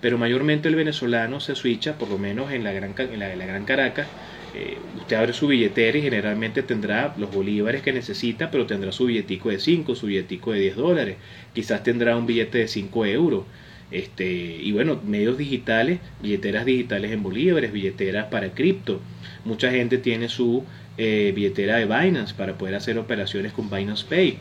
[0.00, 3.64] Pero mayormente el venezolano se switcha, por lo menos en la Gran, en la, gran
[3.64, 4.06] Caracas,
[4.54, 9.06] eh, usted abre su billetera y generalmente tendrá los bolívares que necesita, pero tendrá su
[9.06, 11.16] billetico de 5, su billetico de 10 dólares,
[11.54, 13.44] quizás tendrá un billete de 5 euros.
[13.90, 19.00] Este, y bueno, medios digitales, billeteras digitales en bolívares, billeteras para cripto.
[19.44, 20.64] Mucha gente tiene su
[20.98, 24.38] eh, billetera de Binance para poder hacer operaciones con Binance Pay.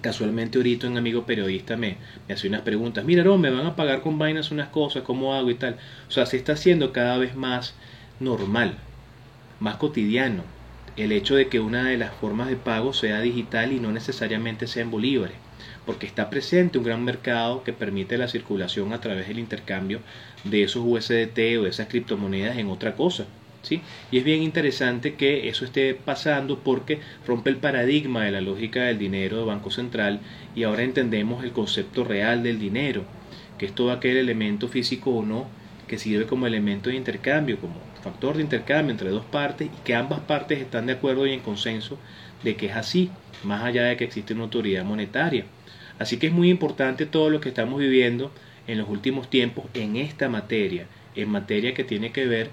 [0.00, 3.76] Casualmente ahorita un amigo periodista me, me hace unas preguntas, mira, no, me van a
[3.76, 5.76] pagar con Binance unas cosas, ¿cómo hago y tal?
[6.08, 7.76] O sea, se está haciendo cada vez más
[8.18, 8.78] normal,
[9.62, 10.42] más cotidiano
[10.96, 14.66] el hecho de que una de las formas de pago sea digital y no necesariamente
[14.66, 15.36] sea en bolívares,
[15.86, 20.00] porque está presente un gran mercado que permite la circulación a través del intercambio
[20.44, 23.26] de esos USDT o de esas criptomonedas en otra cosa.
[23.62, 23.80] ¿Sí?
[24.10, 28.82] Y es bien interesante que eso esté pasando porque rompe el paradigma de la lógica
[28.82, 30.18] del dinero de Banco Central
[30.56, 33.04] y ahora entendemos el concepto real del dinero,
[33.58, 35.46] que es todo aquel elemento físico o no
[35.86, 39.94] que sirve como elemento de intercambio, como factor de intercambio entre dos partes y que
[39.94, 41.98] ambas partes están de acuerdo y en consenso
[42.42, 43.10] de que es así,
[43.44, 45.44] más allá de que existe una autoridad monetaria.
[45.98, 48.32] Así que es muy importante todo lo que estamos viviendo
[48.66, 52.50] en los últimos tiempos en esta materia, en materia que tiene que ver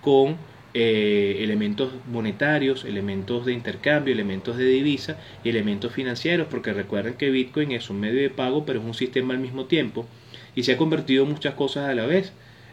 [0.00, 0.36] con
[0.74, 7.30] eh, elementos monetarios, elementos de intercambio, elementos de divisa y elementos financieros, porque recuerden que
[7.30, 10.06] Bitcoin es un medio de pago, pero es un sistema al mismo tiempo
[10.54, 12.32] y se ha convertido en muchas cosas a la vez.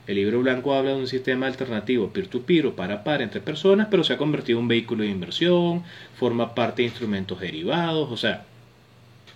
[0.09, 4.03] El libro blanco habla de un sistema alternativo peer-to-peer o para par entre personas, pero
[4.03, 5.83] se ha convertido en un vehículo de inversión,
[6.15, 8.43] forma parte de instrumentos derivados, o sea,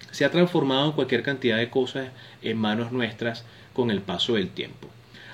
[0.09, 2.09] se ha transformado en cualquier cantidad de cosas
[2.41, 4.87] en manos nuestras con el paso del tiempo.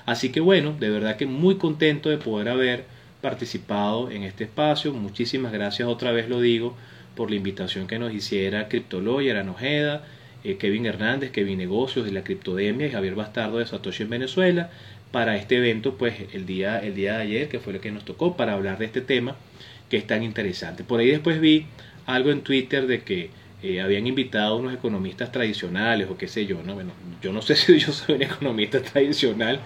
[0.04, 2.84] Así que bueno, de verdad que muy contento de poder haber
[3.22, 4.92] participado en este espacio.
[4.92, 6.76] Muchísimas gracias otra vez lo digo
[7.16, 10.04] por la invitación que nos hiciera Criptologger, Anojeda,
[10.44, 14.70] eh, Kevin Hernández, Kevin Negocios de la Criptodemia y Javier Bastardo de Satoshi en Venezuela
[15.10, 18.04] para este evento, pues el día, el día de ayer, que fue lo que nos
[18.04, 19.36] tocó para hablar de este tema
[19.88, 20.84] que es tan interesante.
[20.84, 21.66] Por ahí después vi
[22.06, 23.30] algo en Twitter de que
[23.62, 26.74] eh, habían invitado a unos economistas tradicionales o qué sé yo, ¿no?
[26.74, 29.60] Bueno, yo no sé si yo soy un economista tradicional,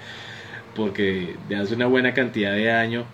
[0.74, 3.04] porque de hace una buena cantidad de años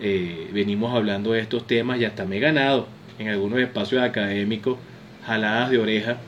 [0.00, 4.76] eh, venimos hablando de estos temas y hasta me he ganado en algunos espacios académicos
[5.24, 6.18] jaladas de oreja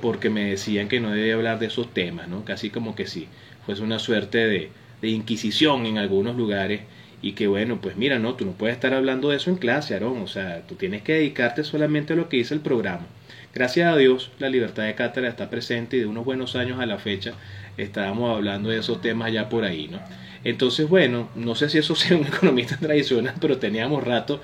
[0.00, 2.44] porque me decían que no debía hablar de esos temas, ¿no?
[2.44, 3.28] Casi como que si
[3.64, 4.70] fuese una suerte de,
[5.02, 6.80] de inquisición en algunos lugares
[7.20, 9.94] y que bueno, pues mira, no, tú no puedes estar hablando de eso en clase,
[9.94, 13.06] Aarón, o sea, tú tienes que dedicarte solamente a lo que dice el programa.
[13.54, 16.86] Gracias a Dios, la libertad de cátedra está presente y de unos buenos años a
[16.86, 17.34] la fecha
[17.76, 20.00] estábamos hablando de esos temas ya por ahí, ¿no?
[20.44, 24.40] Entonces, bueno, no sé si eso sea un economista tradicional, pero teníamos rato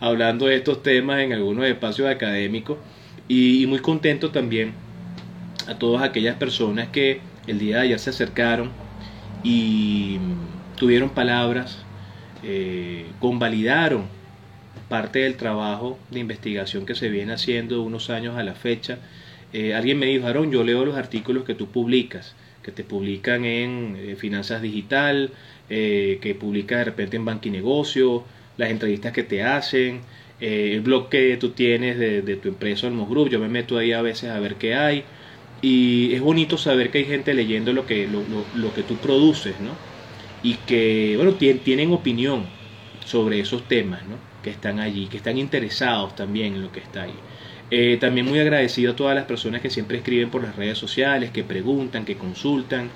[0.00, 2.78] hablando de estos temas en algunos espacios académicos
[3.28, 4.74] y, y muy contento también
[5.66, 8.70] a todas aquellas personas que el día de ayer se acercaron
[9.42, 10.18] y
[10.76, 11.84] tuvieron palabras,
[12.42, 14.06] eh, convalidaron
[14.88, 18.98] parte del trabajo de investigación que se viene haciendo unos años a la fecha.
[19.52, 23.44] Eh, alguien me dijo, Aaron, yo leo los artículos que tú publicas, que te publican
[23.44, 25.30] en eh, Finanzas Digital,
[25.68, 28.24] que publicas de repente en Banco y Negocio,
[28.58, 30.02] las entrevistas que te hacen,
[30.38, 34.02] el blog que tú tienes de, tu empresa Almos Group, yo me meto ahí a
[34.02, 35.02] veces a ver qué hay
[35.62, 39.60] y es bonito saber que hay gente leyendo lo que, lo, lo, que tú produces,
[39.60, 39.78] ¿no?
[40.42, 42.46] Y que, bueno, tienen opinión
[43.04, 44.16] sobre esos temas, ¿no?
[44.42, 47.14] Que están allí, que están interesados también en lo que está ahí.
[47.70, 51.30] Eh, también muy agradecido a todas las personas que siempre escriben por las redes sociales,
[51.30, 52.90] que preguntan, que consultan.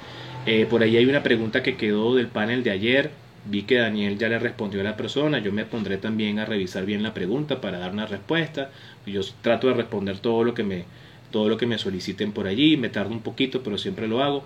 [0.45, 3.13] Eh, por ahí hay una pregunta que quedó del panel de ayer.
[3.45, 5.39] Vi que Daniel ya le respondió a la persona.
[5.39, 8.73] Yo me pondré también a revisar bien la pregunta para dar una respuesta.
[9.07, 10.85] Yo trato de responder todo lo que me,
[11.31, 14.45] todo lo que me soliciten por allí, me tardo un poquito, pero siempre lo hago.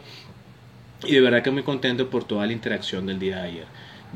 [1.04, 3.66] Y de verdad que muy contento por toda la interacción del día de ayer.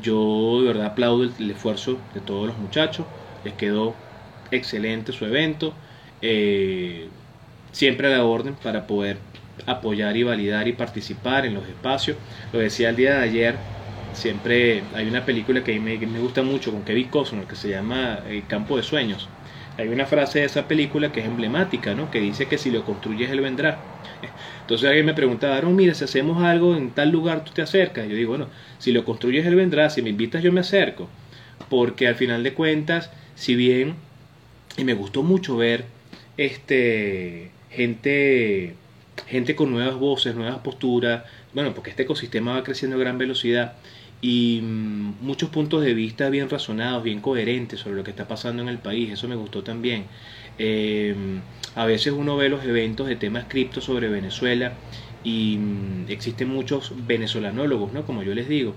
[0.02, 3.06] Yo de verdad aplaudo el, esfuerzo de todos los muchachos,
[3.44, 3.94] les quedó
[4.50, 5.72] excelente su evento,
[6.20, 7.08] eh,
[7.72, 9.18] siempre a la orden para poder
[9.66, 12.16] apoyar y validar y participar en los espacios.
[12.52, 13.58] Lo decía el día de ayer,
[14.12, 18.20] siempre hay una película que me, me gusta mucho con Kevin Costner que se llama
[18.28, 19.28] El campo de sueños
[19.76, 22.10] hay una frase de esa película que es emblemática, ¿no?
[22.10, 23.80] Que dice que si lo construyes, él vendrá.
[24.60, 28.08] Entonces alguien me preguntaba, no, mira, si hacemos algo en tal lugar, tú te acercas.
[28.08, 28.48] Yo digo, bueno,
[28.78, 29.90] si lo construyes, él vendrá.
[29.90, 31.08] Si me invitas, yo me acerco.
[31.68, 33.96] Porque al final de cuentas, si bien,
[34.76, 35.86] y me gustó mucho ver
[36.36, 38.74] este gente
[39.26, 43.74] gente con nuevas voces, nuevas posturas, bueno, porque este ecosistema va creciendo a gran velocidad
[44.24, 48.62] y mm, muchos puntos de vista bien razonados, bien coherentes sobre lo que está pasando
[48.62, 49.12] en el país.
[49.12, 50.06] Eso me gustó también.
[50.56, 51.42] Em,
[51.74, 54.72] a veces uno ve los eventos de temas cripto sobre Venezuela
[55.22, 58.06] y mm, existen muchos venezolanólogos, ¿no?
[58.06, 58.74] Como yo les digo.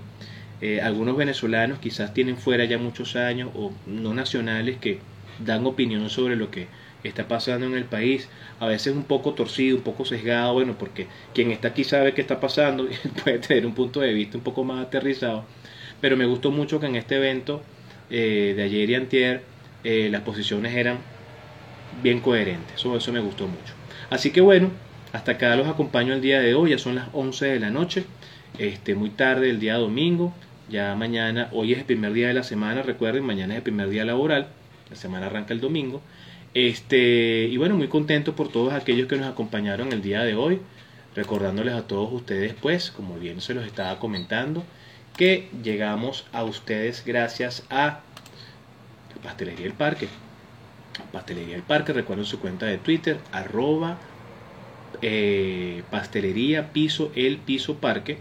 [0.60, 5.00] Eh, algunos venezolanos quizás tienen fuera ya muchos años o no nacionales que
[5.38, 6.66] dan opinión sobre lo que
[7.04, 8.28] está pasando en el país,
[8.58, 12.20] a veces un poco torcido, un poco sesgado, bueno, porque quien está aquí sabe qué
[12.20, 15.44] está pasando y puede tener un punto de vista un poco más aterrizado,
[16.00, 17.62] pero me gustó mucho que en este evento
[18.10, 19.42] eh, de ayer y antier
[19.84, 20.98] eh, las posiciones eran
[22.02, 23.74] bien coherentes, eso, eso me gustó mucho.
[24.10, 24.70] Así que bueno,
[25.12, 28.04] hasta acá los acompaño el día de hoy, ya son las 11 de la noche,
[28.58, 30.34] este, muy tarde el día domingo,
[30.68, 33.88] ya mañana, hoy es el primer día de la semana, recuerden, mañana es el primer
[33.88, 34.48] día laboral,
[34.90, 36.02] la semana arranca el domingo.
[36.54, 40.60] Este, y bueno, muy contento por todos aquellos que nos acompañaron el día de hoy,
[41.14, 44.64] recordándoles a todos ustedes, pues, como bien se los estaba comentando,
[45.16, 48.00] que llegamos a ustedes gracias a
[49.22, 50.08] Pastelería El Parque.
[51.12, 53.98] Pastelería El Parque, recuerden su cuenta de Twitter, arroba
[55.02, 58.18] eh, pastelería piso el piso parque.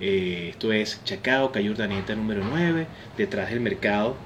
[0.00, 4.16] Eh, esto es Chacao, calle Urdaneta número 9, detrás del mercado,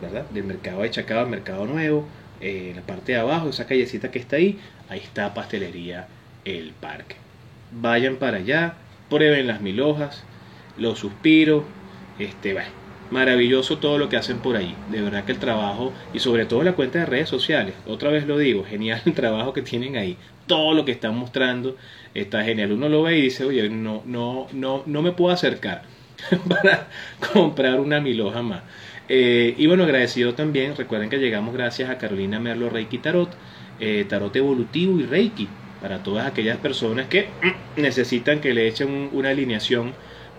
[0.00, 0.28] ¿verdad?
[0.30, 2.06] Del mercado de Chacao al mercado nuevo,
[2.42, 6.08] eh, en la parte de abajo, esa callecita que está ahí, ahí está Pastelería
[6.44, 7.16] El Parque.
[7.70, 8.74] Vayan para allá,
[9.08, 10.24] prueben las mil hojas,
[10.76, 11.64] los suspiros,
[12.18, 12.70] este, bueno,
[13.12, 14.74] maravilloso todo lo que hacen por ahí.
[14.90, 18.26] De verdad que el trabajo y sobre todo la cuenta de redes sociales, otra vez
[18.26, 20.16] lo digo, genial el trabajo que tienen ahí.
[20.46, 21.76] Todo lo que están mostrando
[22.14, 22.72] está genial.
[22.72, 25.82] Uno lo ve y dice, oye, no, no, no, no me puedo acercar
[26.48, 26.88] para
[27.32, 28.62] comprar una miloja más.
[29.08, 33.30] Eh, y bueno, agradecido también, recuerden que llegamos gracias a Carolina Merlo Reiki Tarot,
[33.80, 35.48] eh, Tarot Evolutivo y Reiki,
[35.80, 37.28] para todas aquellas personas que
[37.76, 39.92] necesitan que le echen una alineación,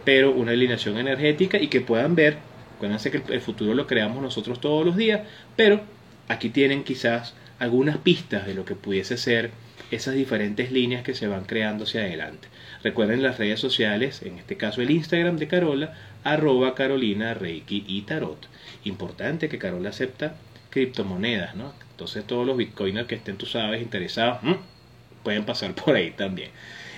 [0.05, 2.38] pero una alineación energética y que puedan ver,
[2.76, 5.22] acuérdense que el futuro lo creamos nosotros todos los días,
[5.55, 5.82] pero
[6.28, 9.51] aquí tienen quizás algunas pistas de lo que pudiese ser
[9.91, 12.47] esas diferentes líneas que se van creando hacia adelante.
[12.84, 15.93] Recuerden las redes sociales, en este caso el Instagram de Carola,
[16.24, 18.47] arroba Carolina Reiki y Tarot.
[18.84, 20.36] Importante que Carola acepta
[20.70, 21.74] criptomonedas, ¿no?
[21.92, 24.40] Entonces todos los bitcoiners que estén, tú sabes, interesados,
[25.24, 26.50] pueden pasar por ahí también.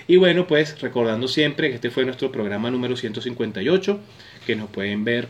[0.08, 4.00] Y bueno, pues recordando siempre que este fue nuestro programa número 158,
[4.46, 5.28] que nos pueden ver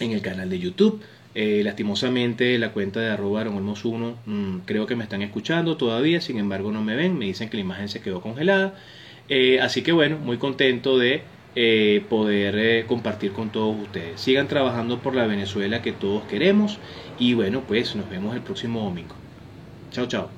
[0.00, 1.02] en el canal de YouTube.
[1.34, 6.38] Eh, lastimosamente la cuenta de arroba 1 mm, creo que me están escuchando todavía, sin
[6.38, 8.74] embargo no me ven, me dicen que la imagen se quedó congelada.
[9.28, 11.22] Eh, así que bueno, muy contento de
[11.54, 14.20] eh, poder compartir con todos ustedes.
[14.20, 16.80] Sigan trabajando por la Venezuela que todos queremos
[17.16, 19.24] y bueno, pues nos vemos el próximo domingo.
[19.90, 20.37] Chao, chao.